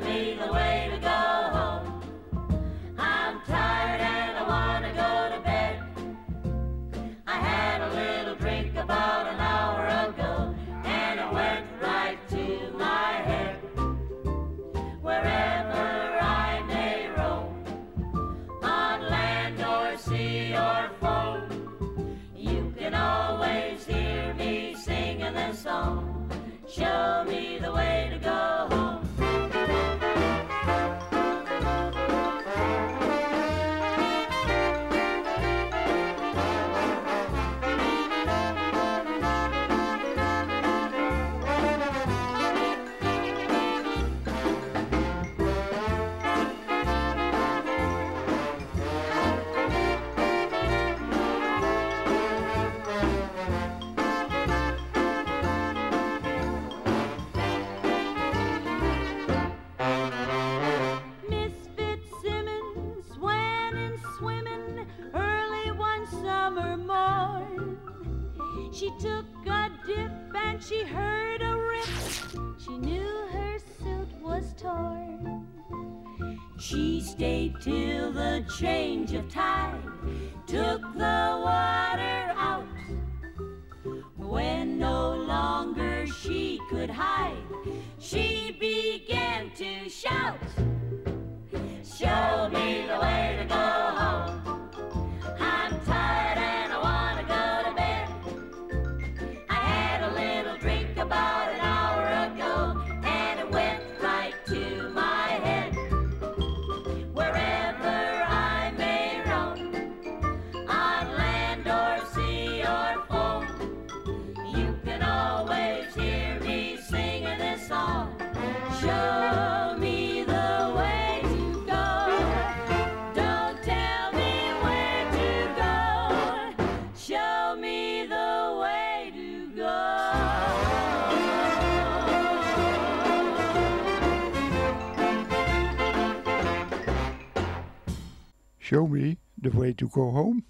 go 139.76 140.12
home. 140.12 140.44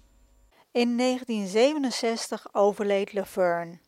In 0.70 0.96
1967 0.96 2.54
overleed 2.54 3.12
Laverne, 3.12 3.78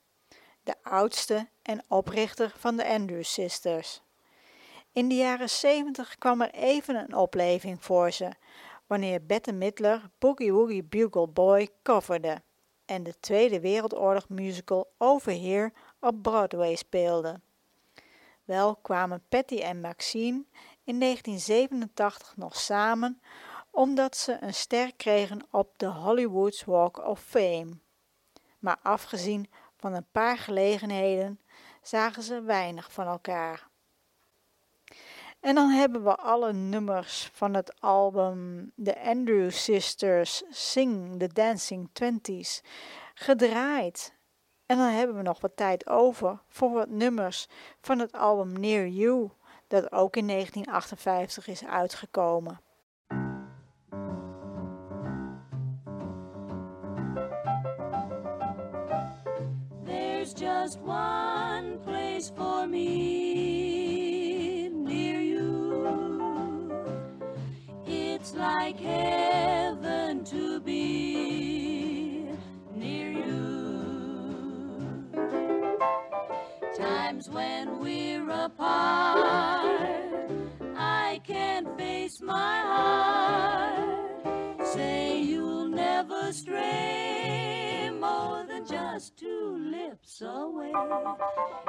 de 0.63 0.75
oudste 0.83 1.49
en 1.63 1.85
oprichter 1.89 2.53
van 2.57 2.77
de 2.77 2.87
Andrews 2.87 3.33
Sisters. 3.33 4.03
In 4.93 5.09
de 5.09 5.15
jaren 5.15 5.51
70 5.51 6.19
kwam 6.19 6.41
er 6.41 6.51
even 6.51 6.95
een 6.95 7.15
opleving 7.15 7.85
voor 7.85 8.11
ze, 8.11 8.33
wanneer 8.87 9.27
Bette 9.27 9.53
Midler 9.53 10.11
Boogie 10.19 10.53
Woogie 10.53 10.85
Bugle 10.85 11.29
Boy 11.29 11.69
coverde 11.83 12.43
en 12.85 13.03
de 13.03 13.19
Tweede 13.21 13.61
Wereldoorlog 13.61 14.29
musical 14.29 14.89
Over 14.99 15.33
Here 15.33 15.73
op 16.01 16.23
Broadway 16.23 16.75
speelde. 16.75 17.41
Wel 18.45 18.77
kwamen 18.77 19.23
Patty 19.29 19.57
en 19.57 19.81
Maxine 19.81 20.45
in 20.85 21.01
1987 21.01 22.37
nog 22.37 22.57
samen 22.57 23.21
omdat 23.77 24.17
ze 24.17 24.37
een 24.41 24.55
ster 24.55 24.95
kregen 24.95 25.47
op 25.51 25.79
de 25.79 25.87
Hollywood's 25.87 26.65
Walk 26.65 27.07
of 27.07 27.21
Fame. 27.21 27.79
Maar 28.59 28.77
afgezien 28.83 29.51
van 29.77 29.95
een 29.95 30.07
paar 30.13 30.39
gelegenheden 30.39 31.41
zagen 31.83 32.23
ze 32.23 32.43
weinig 32.43 32.93
van 32.93 33.07
elkaar. 33.07 33.69
En 35.41 35.55
dan 35.55 35.69
hebben 35.69 36.05
we 36.05 36.17
alle 36.17 36.53
nummers 36.53 37.31
van 37.33 37.55
het 37.55 37.81
album 37.81 38.73
The 38.83 39.01
Andrew 39.01 39.51
Sisters 39.51 40.43
Sing 40.51 41.19
the 41.19 41.29
Dancing 41.33 41.89
Twenties 41.93 42.63
gedraaid. 43.15 44.15
En 44.67 44.77
dan 44.77 44.89
hebben 44.91 45.17
we 45.17 45.23
nog 45.23 45.41
wat 45.41 45.57
tijd 45.57 45.87
over 45.87 46.43
voor 46.49 46.71
wat 46.71 46.89
nummers 46.89 47.47
van 47.81 47.99
het 47.99 48.13
album 48.13 48.53
Near 48.61 48.87
You, 48.87 49.31
dat 49.67 49.93
ook 49.93 50.17
in 50.17 50.27
1958 50.27 51.47
is 51.47 51.65
uitgekomen. 51.65 52.65
Just 60.67 60.81
one 60.81 61.79
place 61.85 62.33
for 62.35 62.67
me 62.67 64.69
near 64.69 65.21
you. 65.21 66.73
It's 67.87 68.35
like 68.35 68.81
heaven 68.81 70.25
to 70.25 70.59
be 70.59 72.27
near 72.75 73.13
you. 73.13 75.07
Times 76.77 77.31
when 77.31 77.79
we're 77.79 78.29
apart, 78.29 79.71
I 80.77 81.21
can't 81.23 81.79
face 81.79 82.21
my 82.21 82.59
heart. 82.73 84.67
Say 84.67 85.23
you'll 85.23 85.69
never 85.69 86.33
stray 86.33 87.16
just 88.97 89.19
two 89.19 89.59
lips 89.59 90.23
away. 90.23 90.73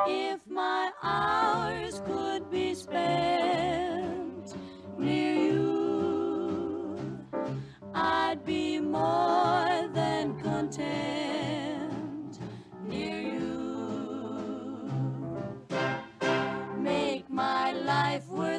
If 0.07 0.47
my 0.47 0.91
hours 1.03 2.01
could 2.05 2.49
be 2.49 2.73
spent 2.73 4.55
near 4.97 5.33
you, 5.33 7.19
I'd 7.93 8.45
be 8.45 8.79
more 8.79 9.89
than 9.93 10.39
content 10.39 12.39
near 12.87 13.19
you. 13.19 14.89
Make 16.77 17.29
my 17.29 17.73
life 17.73 18.25
worthwhile 18.29 18.56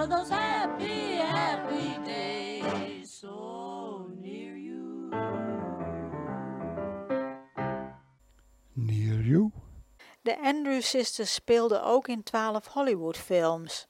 of 0.00 0.08
those 0.08 0.30
happy, 0.30 1.16
happy 1.16 1.98
days 2.04 3.10
so 3.20 4.08
near 4.20 4.56
you. 4.56 5.10
Near 8.74 9.20
you? 9.20 9.52
De 10.22 10.38
Andrews 10.38 10.88
Sisters 10.88 11.34
speelden 11.34 11.84
ook 11.84 12.08
in 12.08 12.22
twaalf 12.22 12.66
Hollywoodfilms, 12.66 13.86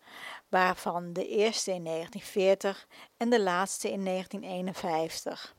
waarvan 0.49 1.13
de 1.13 1.27
eerste 1.27 1.73
in 1.73 1.85
1940 1.85 2.87
en 3.17 3.31
de 3.31 3.43
laatste 3.43 3.91
in 3.91 4.05
1951. 4.05 5.55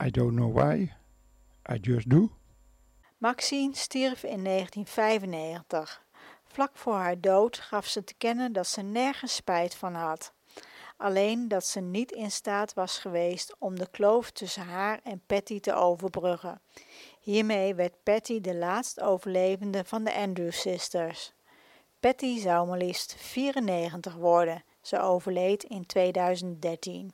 I 0.00 0.10
don't 0.10 0.34
know 0.34 0.52
why, 0.52 0.92
I 1.70 1.78
just 1.80 2.08
do. 2.08 2.30
Maxine 3.18 3.74
stierf 3.74 4.22
in 4.22 4.44
1995. 4.44 6.06
Vlak 6.44 6.76
voor 6.76 6.94
haar 6.94 7.20
dood 7.20 7.58
gaf 7.58 7.86
ze 7.86 8.04
te 8.04 8.14
kennen 8.14 8.52
dat 8.52 8.66
ze 8.66 8.82
nergens 8.82 9.34
spijt 9.34 9.74
van 9.74 9.94
had. 9.94 10.32
Alleen 10.96 11.48
dat 11.48 11.66
ze 11.66 11.80
niet 11.80 12.12
in 12.12 12.30
staat 12.30 12.74
was 12.74 12.98
geweest 12.98 13.56
om 13.58 13.78
de 13.78 13.90
kloof 13.90 14.30
tussen 14.30 14.66
haar 14.66 15.00
en 15.02 15.22
Patty 15.26 15.60
te 15.60 15.74
overbruggen. 15.74 16.60
Hiermee 17.20 17.74
werd 17.74 18.02
Patty 18.02 18.40
de 18.40 18.54
laatst 18.54 19.00
overlevende 19.00 19.84
van 19.84 20.04
de 20.04 20.14
Andrew 20.14 20.52
Sisters. 20.52 21.32
Patty 22.00 22.38
zou 22.38 22.68
maar 22.68 22.78
liefst 22.78 23.14
94 23.14 24.14
worden. 24.14 24.64
Ze 24.80 25.00
overleed 25.00 25.64
in 25.64 25.86
2013. 25.86 27.12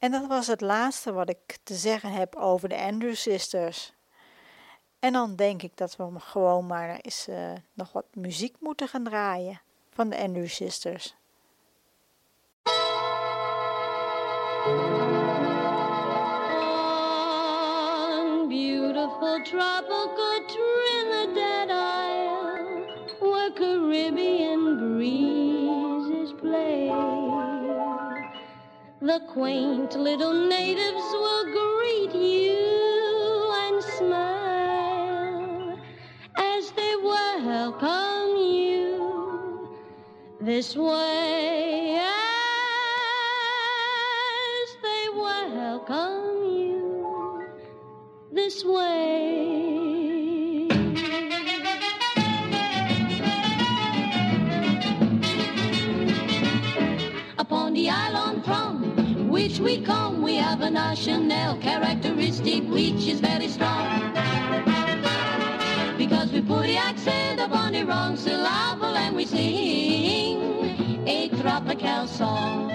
En 0.00 0.10
dat 0.10 0.26
was 0.26 0.46
het 0.46 0.60
laatste 0.60 1.12
wat 1.12 1.28
ik 1.28 1.58
te 1.62 1.74
zeggen 1.74 2.12
heb 2.12 2.36
over 2.36 2.68
de 2.68 2.76
Andrew 2.76 3.14
Sisters. 3.14 3.92
En 4.98 5.12
dan 5.12 5.36
denk 5.36 5.62
ik 5.62 5.76
dat 5.76 5.96
we 5.96 6.08
gewoon 6.18 6.66
maar 6.66 6.98
eens 7.00 7.28
eh, 7.28 7.52
nog 7.72 7.92
wat 7.92 8.06
muziek 8.14 8.56
moeten 8.58 8.88
gaan 8.88 9.04
draaien 9.04 9.60
van 9.90 10.08
de 10.08 10.18
Andrew 10.18 10.48
Sisters. 10.48 11.14
Beautiful 18.48 19.42
tropical 19.42 20.44
Trinidad 20.46 21.70
Isle, 21.70 22.86
where 23.20 23.52
Caribbean 23.52 24.76
breezes 24.78 26.32
play. 26.40 27.19
The 29.02 29.18
quaint 29.28 29.94
little 29.96 30.34
natives 30.34 31.06
will 31.12 31.44
greet 31.44 32.14
you 32.14 33.50
and 33.64 33.82
smile 33.82 35.78
as 36.36 36.70
they 36.72 36.94
welcome 37.02 38.36
you 38.36 39.70
this 40.38 40.76
way. 40.76 41.98
As 41.98 42.12
they 44.82 45.08
welcome 45.16 46.44
you 46.44 47.48
this 48.30 48.62
way. 48.66 49.79
We 59.62 59.80
come, 59.80 60.22
we 60.22 60.36
have 60.36 60.62
a 60.62 60.70
national 60.70 61.56
characteristic 61.58 62.64
which 62.64 63.06
is 63.06 63.20
very 63.20 63.48
strong. 63.48 64.12
Because 65.98 66.32
we 66.32 66.40
put 66.40 66.62
the 66.62 66.76
accent 66.76 67.40
upon 67.40 67.72
the 67.72 67.84
wrong 67.84 68.16
syllable 68.16 68.96
and 68.96 69.14
we 69.14 69.26
sing 69.26 71.06
a 71.06 71.28
tropical 71.40 72.06
song. 72.06 72.70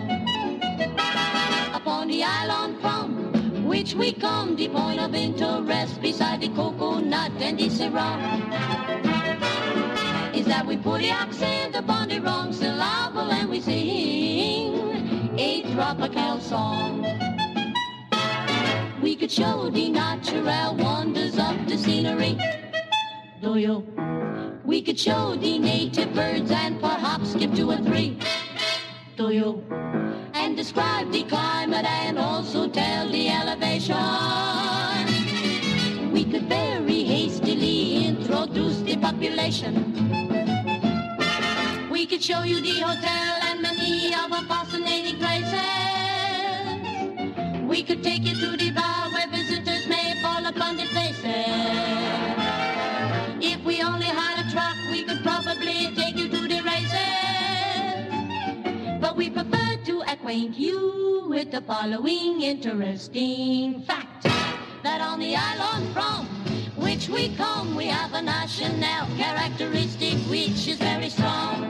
Upon 1.74 2.08
the 2.08 2.24
island 2.24 2.80
from 2.82 3.66
which 3.68 3.96
we 3.96 4.14
come, 4.14 4.56
the 4.56 4.70
point 4.70 5.00
of 5.00 5.16
interest 5.16 6.02
beside 6.02 6.42
the 6.42 6.50
coconut 6.50 7.32
and 7.40 7.58
the 7.58 7.70
syrup 7.70 8.20
is 10.36 10.46
that 10.46 10.66
we 10.68 10.78
put 10.78 11.02
the 11.02 11.10
accent 11.10 11.76
upon 11.76 12.10
the 12.10 12.20
wrong 12.20 12.54
syllable 12.54 13.32
and 13.32 13.50
we 13.50 13.60
sing 13.60 14.85
a 15.38 15.64
tropical 15.74 16.40
song. 16.40 17.02
We 19.02 19.16
could 19.18 19.32
show 19.32 19.70
the 19.70 19.90
natural 19.90 20.76
wonders 20.76 21.38
of 21.38 21.68
the 21.68 21.78
scenery. 21.78 22.38
Do 23.42 23.58
you? 23.58 23.86
We 24.64 24.82
could 24.82 24.98
show 24.98 25.36
the 25.36 25.60
native 25.60 26.14
birds 26.14 26.52
and 26.52 26.80
perhaps 26.80 27.34
skip 27.34 27.54
two 27.54 27.70
or 27.70 27.78
three. 27.78 28.18
Do 29.18 29.32
you? 29.32 29.62
And 30.34 30.56
describe 30.56 31.12
the 31.12 31.24
climate 31.24 31.86
and 31.86 32.18
also 32.18 32.70
tell 32.70 33.10
the 33.10 33.30
elevation. 33.30 33.96
We 36.14 36.24
could 36.24 36.48
very 36.48 37.04
hastily 37.04 38.06
introduce 38.06 38.80
the 38.80 38.96
population. 38.98 40.55
We 42.06 42.10
could 42.10 42.24
show 42.24 42.44
you 42.44 42.62
the 42.62 42.82
hotel 42.82 43.40
and 43.50 43.64
many 43.64 44.14
other 44.14 44.46
fascinating 44.46 45.18
places. 45.18 45.58
We 47.68 47.82
could 47.82 48.04
take 48.04 48.24
you 48.24 48.36
to 48.36 48.56
the 48.56 48.70
bar 48.70 49.10
where 49.10 49.28
visitors 49.28 49.88
may 49.88 50.14
fall 50.22 50.46
upon 50.46 50.78
the 50.78 50.86
faces. 50.86 51.26
If 53.42 53.66
we 53.66 53.82
only 53.82 54.06
had 54.06 54.46
a 54.46 54.52
truck, 54.52 54.76
we 54.92 55.04
could 55.04 55.24
probably 55.24 55.96
take 55.96 56.16
you 56.16 56.30
to 56.30 56.48
the 56.48 56.62
races. 56.62 58.06
But 59.02 59.16
we 59.18 59.32
prefer 59.32 59.78
to 59.86 60.02
acquaint 60.02 60.60
you 60.60 61.26
with 61.28 61.50
the 61.50 61.62
following 61.62 62.44
interesting 62.44 63.82
fact. 63.82 64.28
That 64.84 65.02
on 65.02 65.20
the 65.20 65.36
island 65.36 65.92
from 65.92 66.45
which 66.86 67.10
we 67.10 67.36
come, 67.36 67.76
we 67.76 67.88
have 67.88 68.14
a 68.14 68.22
national 68.22 69.08
characteristic 69.18 70.14
which 70.30 70.68
is 70.68 70.78
very 70.78 71.10
strong. 71.10 71.66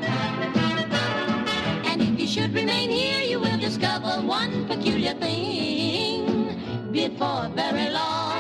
And 1.86 2.02
if 2.02 2.20
you 2.20 2.28
should 2.28 2.54
remain 2.54 2.90
here, 2.90 3.22
you 3.22 3.40
will 3.40 3.58
discover 3.58 4.22
one 4.28 4.68
peculiar 4.68 5.14
thing 5.14 6.92
before 6.92 7.48
very 7.56 7.90
long. 7.92 8.36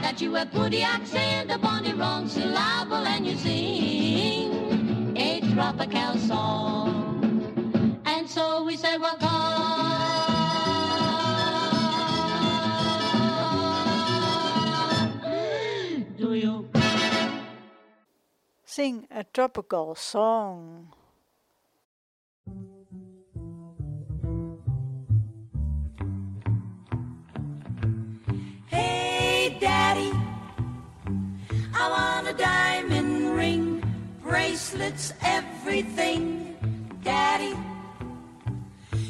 That 0.00 0.16
you 0.22 0.32
have 0.34 0.50
put 0.50 0.70
the 0.70 0.82
accent 0.82 1.50
upon 1.50 1.84
the 1.84 1.94
wrong 1.94 2.26
syllable 2.26 3.04
and 3.06 3.26
you 3.26 3.36
sing 3.36 5.14
a 5.14 5.42
tropical 5.52 6.16
song. 6.16 8.00
And 8.06 8.28
so 8.30 8.64
we 8.64 8.78
say, 8.78 8.96
welcome. 8.96 9.83
Sing 18.76 19.06
a 19.08 19.22
tropical 19.22 19.94
song. 19.94 20.88
Hey, 28.66 29.56
Daddy, 29.60 30.10
I 31.72 31.88
want 31.88 32.26
a 32.26 32.32
diamond 32.32 33.36
ring, 33.36 33.80
bracelets, 34.24 35.12
everything. 35.22 36.56
Daddy, 37.04 37.54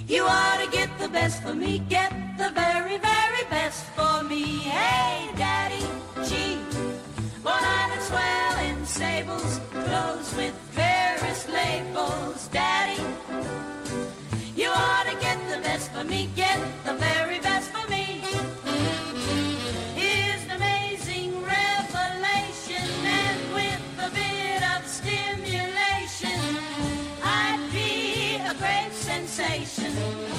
you 0.07 0.25
ought 0.25 0.61
to 0.62 0.71
get 0.71 0.91
the 0.99 1.09
best 1.09 1.43
for 1.43 1.55
me, 1.55 1.79
get 1.89 2.12
the 2.37 2.51
very, 2.51 2.99
very 2.99 3.45
best 3.49 3.87
for 3.97 4.23
me. 4.25 4.59
Hey, 4.59 5.31
Daddy, 5.39 5.87
gee, 6.29 6.59
one 7.45 7.62
eyed 7.62 8.01
swell 8.01 8.59
in 8.64 8.86
sables, 8.86 9.61
clothes 9.70 10.34
with 10.34 10.55
various 10.72 11.47
labels. 11.47 12.49
Daddy, 12.49 13.03
you 14.57 14.70
ought 14.70 15.05
to 15.11 15.16
get 15.20 15.38
the 15.51 15.61
best 15.61 15.92
for 15.92 16.05
me, 16.05 16.30
get 16.34 16.59
the 16.86 16.95
very 16.95 17.40
best 17.40 17.70
for 17.70 17.86
me. 17.90 18.22
Here's 19.95 20.42
an 20.45 20.53
amazing 20.53 21.32
revelation, 21.42 22.88
and 23.05 23.38
with 23.53 23.82
a 24.01 24.11
bit 24.20 24.62
of 24.74 24.86
stimulation, 24.86 26.40
I'd 27.22 27.68
be 27.72 28.36
a 28.36 28.55
great 28.55 28.92
sensation. 28.95 30.34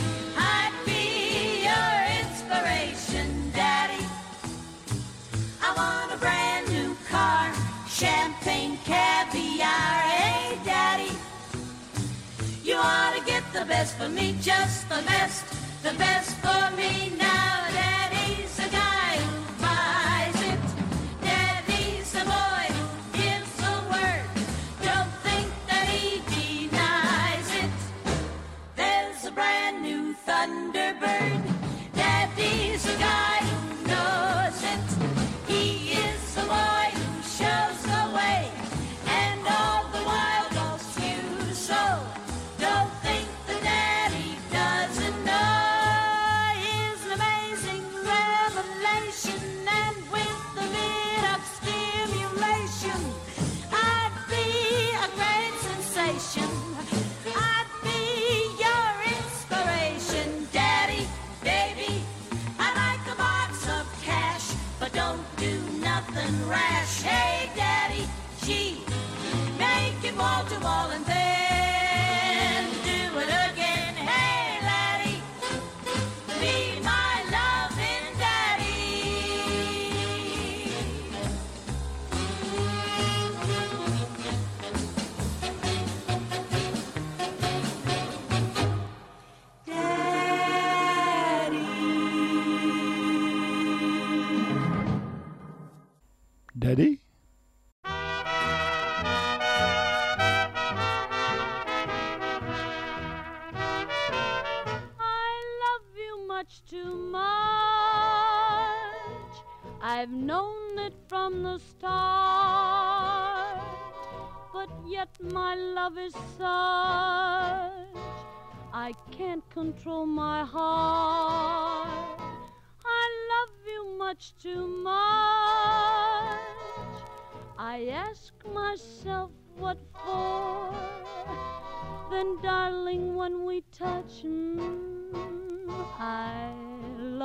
The 13.60 13.66
best 13.66 13.98
for 13.98 14.10
me, 14.10 14.36
just 14.42 14.90
the 14.90 15.02
best, 15.08 15.46
the 15.82 15.94
best 15.98 16.36
for 16.44 16.76
me 16.76 17.14
now. 17.18 17.68
Daddy's 17.72 18.25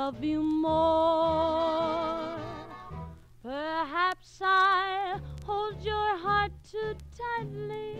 love 0.01 0.23
you 0.23 0.41
more. 0.41 2.35
Perhaps 3.43 4.39
I 4.41 5.19
hold 5.45 5.75
your 5.83 6.17
heart 6.25 6.51
too 6.71 6.95
tightly, 7.21 7.97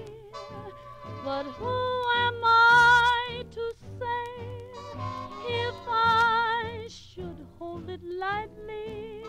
but 1.23 1.43
who 1.59 1.77
am 2.25 2.39
I 2.43 3.45
to 3.51 3.65
say 3.99 4.25
if 5.67 5.75
I 5.87 6.85
should 6.87 7.39
hold 7.59 7.87
it 7.87 8.01
lightly? 8.03 9.21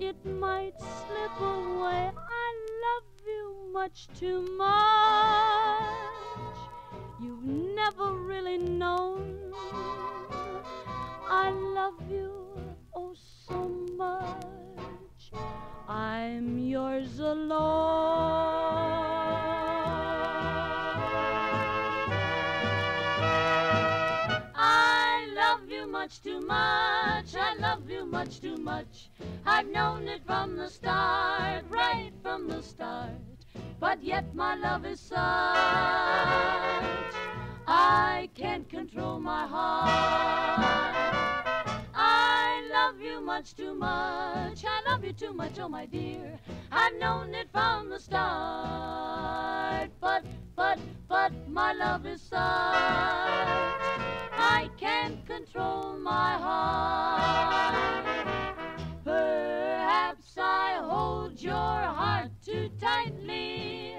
It 0.00 0.18
might 0.26 0.76
slip 0.98 1.36
away. 1.40 2.10
I 2.42 2.46
love 2.86 3.08
you 3.24 3.70
much 3.72 4.08
too 4.18 4.40
much. 4.58 6.58
You've 7.22 7.44
never 7.80 8.14
really 8.14 8.58
known. 8.58 9.44
Much. 26.54 27.34
I 27.36 27.54
love 27.58 27.90
you 27.90 28.06
much 28.06 28.40
too 28.40 28.56
much. 28.56 29.10
I've 29.46 29.68
known 29.68 30.08
it 30.08 30.22
from 30.26 30.56
the 30.56 30.68
start, 30.68 31.64
right 31.68 32.12
from 32.22 32.48
the 32.48 32.62
start. 32.62 33.18
But 33.80 34.02
yet 34.02 34.34
my 34.34 34.54
love 34.56 34.84
is 34.86 35.00
such. 35.00 35.18
I 37.66 38.28
can't 38.34 38.68
control 38.68 39.18
my 39.20 39.46
heart. 39.46 40.94
I 41.94 42.68
love 42.72 43.00
you 43.00 43.20
much 43.20 43.54
too 43.54 43.74
much. 43.74 44.64
I 44.64 44.82
love 44.88 45.04
you 45.04 45.12
too 45.12 45.32
much, 45.32 45.58
oh 45.58 45.68
my 45.68 45.86
dear. 45.86 46.38
I've 46.70 46.96
known 46.98 47.34
it 47.34 47.48
from 47.52 47.90
the 47.90 47.98
start. 47.98 49.90
But, 50.00 50.24
but, 50.56 50.78
but 51.08 51.32
my 51.48 51.72
love 51.72 52.06
is 52.06 52.20
such. 52.22 53.83
Control 55.34 55.96
my 55.98 56.38
heart. 56.38 57.74
Perhaps 59.02 60.38
I 60.38 60.78
hold 60.80 61.42
your 61.42 61.52
heart 61.52 62.30
too 62.44 62.70
tightly. 62.80 63.96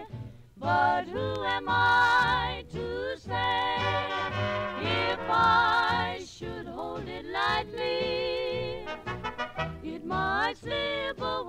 But 0.55 1.09
who 1.09 1.43
am 1.43 1.65
I 1.67 2.63
to 2.71 3.17
say 3.17 3.75
if 4.79 5.19
I 5.29 6.23
should 6.25 6.67
hold 6.67 7.09
it 7.09 7.25
lightly? 7.25 8.85
It 9.83 10.05
might 10.05 10.55
slip 10.55 11.21
I 11.21 11.45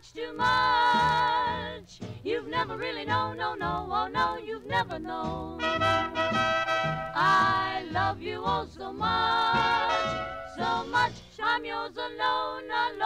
much 0.00 0.12
too 0.14 0.32
much. 0.32 2.00
You've 2.24 2.46
never 2.46 2.78
really 2.78 3.04
known, 3.04 3.36
no, 3.36 3.54
no, 3.54 3.86
oh 3.90 4.08
no, 4.08 4.38
you've 4.38 4.64
never 4.64 4.98
known. 4.98 5.60
I 5.62 7.84
love 7.92 8.22
you 8.22 8.40
oh 8.42 8.64
so 8.64 8.94
much, 8.94 10.56
so 10.56 10.84
much. 10.88 11.12
I'm 11.42 11.66
yours 11.66 11.96
alone, 11.96 12.64
alone. 12.64 13.02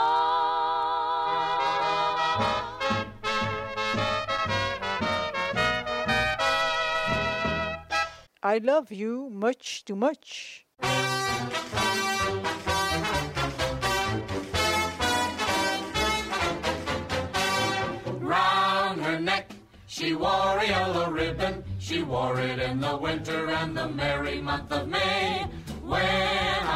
I 8.41 8.61
love 8.63 8.93
you 8.93 9.31
much 9.33 9.85
too 9.85 9.97
much. 9.97 10.64
Wore 20.25 20.59
a 20.59 20.67
yellow 20.67 21.11
ribbon. 21.11 21.63
She 21.79 22.03
wore 22.03 22.41
it 22.41 22.59
in 22.59 22.81
the 22.81 22.97
winter 22.97 23.51
and 23.51 23.77
the 23.77 23.89
merry 23.89 24.41
month 24.41 24.73
of 24.73 24.89
May. 24.89 25.45
When 25.83 26.03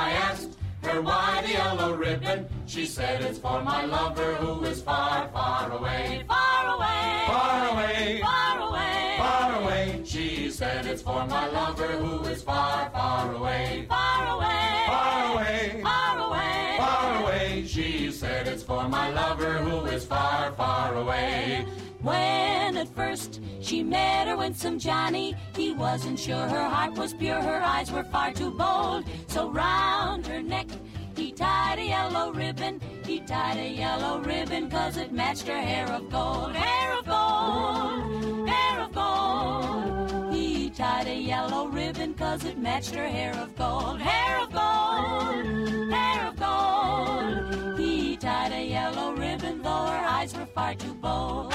I 0.07 0.09
asked 0.28 0.59
her 0.82 1.01
why 1.01 1.42
the 1.46 1.53
yellow 1.53 1.94
ribbon, 1.94 2.46
she 2.66 2.84
said 2.84 3.22
it's 3.22 3.38
for 3.38 3.62
my 3.62 3.84
lover 3.86 4.34
who 4.34 4.64
is 4.64 4.82
far, 4.82 5.28
far 5.32 5.72
away. 5.72 6.24
Far 6.28 6.64
away, 6.76 7.22
Far 7.26 7.61
away, 7.72 8.20
far 8.22 8.57
away, 8.68 9.14
far 9.18 9.62
away. 9.62 10.03
She 10.05 10.51
said 10.51 10.84
it's 10.86 11.03
for 11.03 11.24
my 11.26 11.49
lover 11.49 11.92
who 12.03 12.24
is 12.28 12.42
far, 12.42 12.90
far 12.90 13.34
away. 13.34 13.86
far 13.88 14.22
away, 14.36 14.84
Far 14.92 15.32
away, 15.34 15.80
far 15.82 16.18
away. 16.28 16.74
far 16.78 17.22
away. 17.22 17.64
She 17.66 18.11
said 18.12 18.46
it's 18.46 18.62
for 18.62 18.86
my 18.88 19.11
lover 19.11 19.55
who 19.66 19.86
is 19.86 20.05
far, 20.05 20.53
far 20.53 20.94
away. 20.96 21.66
When 22.09 22.78
at 22.78 22.88
first 22.96 23.42
she 23.61 23.82
met 23.82 24.28
her 24.28 24.36
winsome 24.38 24.78
Johnny, 24.78 25.36
he 25.54 25.74
wasn't 25.74 26.18
sure 26.18 26.48
her 26.48 26.64
heart 26.64 26.96
was 26.96 27.12
pure, 27.12 27.42
her 27.42 27.62
eyes 27.62 27.92
were 27.92 28.04
far 28.04 28.32
too 28.32 28.50
bold. 28.50 29.04
So 29.26 29.50
round 29.50 30.26
her 30.26 30.40
neck 30.40 30.68
he 31.14 31.32
tied 31.32 31.78
a 31.78 31.84
yellow 31.84 32.32
ribbon, 32.32 32.80
he 33.04 33.20
tied 33.20 33.59
a 33.59 33.68
yellow 33.68 34.20
ribbon 34.20 34.70
cause 34.70 34.96
it 34.96 35.12
matched 35.12 35.48
her 35.48 35.61
hair 35.61 35.86
of 35.92 36.09
gold, 36.11 36.54
hair 36.54 36.98
of 36.98 37.04
gold, 37.04 38.48
hair 38.48 38.80
of 38.80 38.92
gold. 38.94 40.32
He 40.32 40.70
tied 40.70 41.09
a 41.09 41.14
yellow 41.14 41.66
ribbon 41.66 42.14
cause 42.14 42.42
it 42.44 42.56
matched 42.56 42.94
her 42.94 43.06
hair 43.06 43.34
of 43.36 43.54
gold, 43.54 44.00
hair 44.00 44.44
of 44.44 44.50
gold, 44.50 45.92
hair 45.92 46.28
of 46.28 46.36
gold. 46.36 47.78
He 47.78 48.16
tied 48.16 48.52
a 48.52 48.64
yellow 48.64 49.12
ribbon 49.12 49.61
though 49.61 49.86
her 49.88 50.06
eyes 50.16 50.34
were 50.34 50.46
far 50.46 50.74
too 50.74 50.94
bold. 50.94 51.54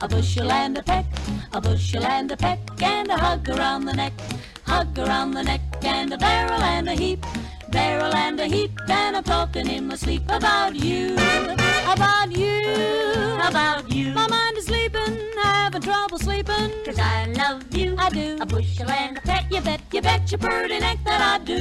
A 0.00 0.08
bushel 0.08 0.52
and 0.52 0.76
a 0.76 0.82
peck, 0.82 1.06
a 1.52 1.60
bushel 1.60 2.04
and 2.04 2.30
a 2.30 2.36
peck, 2.36 2.58
and 2.82 3.10
a 3.10 3.16
hug 3.16 3.48
around 3.48 3.86
the 3.86 3.94
neck, 3.94 4.12
hug 4.66 4.98
around 4.98 5.30
the 5.30 5.42
neck, 5.42 5.62
and 5.82 6.12
a 6.12 6.18
barrel 6.18 6.62
and 6.62 6.88
a 6.88 6.92
heap, 6.94 7.24
barrel 7.70 8.14
and 8.14 8.38
a 8.38 8.46
heap, 8.46 8.72
and 8.88 9.16
I'm 9.16 9.24
talking 9.24 9.68
in 9.68 9.86
my 9.86 9.96
sleep 9.96 10.24
about 10.28 10.74
you, 10.74 11.16
about 11.94 12.36
you, 12.36 12.60
about 13.48 13.90
you. 13.92 14.12
My 14.12 14.26
mind 14.26 14.58
is 14.58 14.66
sleeping, 14.66 15.16
having 15.42 15.82
trouble 15.82 16.18
sleeping, 16.18 16.70
cause 16.84 16.98
I 16.98 17.26
love 17.26 17.62
you, 17.74 17.94
I 17.96 18.10
do. 18.10 18.38
A 18.40 18.46
bushel 18.46 18.90
and 18.90 19.18
a 19.18 19.20
peck, 19.20 19.50
you 19.50 19.60
bet, 19.60 19.80
you 19.92 20.02
bet 20.02 20.30
your 20.30 20.38
pretty 20.38 20.78
neck 20.80 20.98
that 21.04 21.20
I 21.20 21.44
do. 21.44 21.60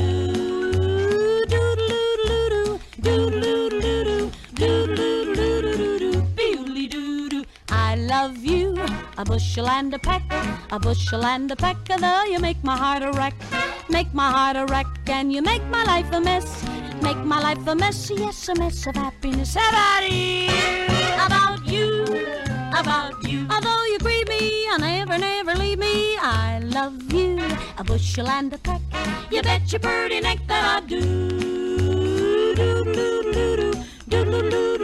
Love 8.13 8.37
you, 8.45 8.75
a 9.17 9.25
bushel 9.25 9.67
and 9.67 9.93
a 9.93 9.97
peck, 9.97 10.21
a 10.71 10.79
bushel 10.79 11.25
and 11.25 11.51
a 11.51 11.55
peck, 11.55 11.77
although 11.89 12.23
you 12.25 12.39
make 12.39 12.63
my 12.63 12.77
heart 12.77 13.01
a 13.01 13.11
wreck, 13.11 13.33
make 13.89 14.13
my 14.13 14.29
heart 14.29 14.55
a 14.55 14.65
wreck, 14.71 14.87
and 15.07 15.33
you 15.33 15.41
make 15.41 15.63
my 15.65 15.83
life 15.83 16.11
a 16.11 16.21
mess, 16.21 16.63
make 17.03 17.17
my 17.25 17.39
life 17.39 17.67
a 17.67 17.75
mess, 17.75 18.09
yes, 18.09 18.47
a 18.47 18.55
mess 18.55 18.87
of 18.87 18.95
happiness. 18.95 19.55
About 19.55 20.09
you, 20.09 20.47
about 21.25 21.67
you, 21.67 22.03
about 22.79 23.23
you. 23.29 23.45
Although 23.51 23.83
you 23.91 23.99
grieve 23.99 24.29
me, 24.29 24.67
I 24.71 24.77
never, 24.79 25.17
never 25.17 25.53
leave 25.55 25.79
me. 25.79 26.17
I 26.17 26.59
love 26.63 27.11
you, 27.11 27.39
a 27.77 27.83
bushel 27.83 28.27
and 28.29 28.53
a 28.53 28.57
peck. 28.57 28.81
You 29.29 29.41
bet 29.41 29.71
your 29.71 29.79
pretty 29.79 30.21
neck 30.21 30.39
that 30.47 30.63
I 30.63 30.79
do. 30.87 31.01
Doodle-doodle-doo-doo, 32.55 32.55
doodle-doodle-doo-doo, 32.55 33.73
doodle-doodle-doo-doo-doo-doo. 34.07 34.82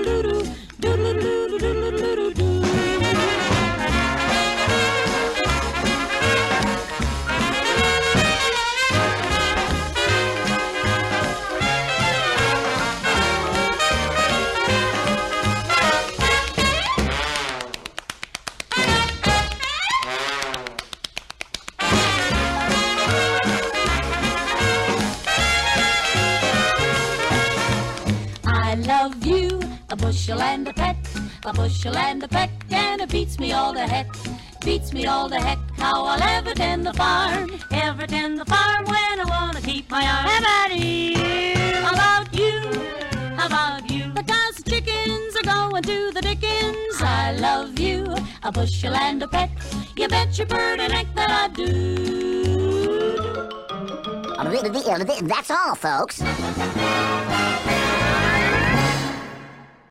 A 31.50 31.54
bushel 31.54 31.98
and 31.98 32.24
a 32.24 32.28
peck, 32.28 32.52
and 32.70 33.02
it 33.02 33.10
beats 33.10 33.40
me 33.40 33.54
all 33.54 33.74
the 33.74 33.88
heck, 33.88 34.08
beats 34.64 34.94
me 34.94 35.08
all 35.08 35.28
the 35.28 35.40
heck, 35.40 35.58
how 35.78 36.06
I'll 36.06 36.22
ever 36.22 36.54
tend 36.54 36.86
the 36.86 36.94
farm, 36.94 37.50
ever 37.72 38.06
tend 38.06 38.40
the 38.40 38.46
farm 38.46 38.86
when 38.86 39.20
I 39.20 39.26
wanna 39.28 39.62
keep 39.62 39.90
my 39.90 40.04
arm. 40.06 40.28
How 40.30 40.40
about 40.40 40.78
you? 40.78 41.16
About 41.92 42.34
you? 42.36 42.62
How 43.36 43.48
about 43.48 43.90
you? 43.90 44.14
The 44.14 44.24
cows 44.24 44.58
and 44.58 44.66
chickens 44.66 45.36
are 45.38 45.44
going 45.44 45.82
to 45.84 46.12
the 46.12 46.22
dickens. 46.22 47.02
I 47.02 47.36
love 47.40 47.80
you, 47.80 48.06
a 48.44 48.52
bushel 48.52 48.94
and 48.94 49.24
a 49.24 49.28
peck, 49.28 49.50
you 49.98 50.08
bet 50.08 50.38
your 50.38 50.46
bird 50.46 50.80
and 50.80 50.94
egg 50.94 51.08
that 51.16 51.32
I 51.32 51.48
do. 51.48 51.96
That's 55.28 55.50
all, 55.50 55.76
folks. 55.76 56.22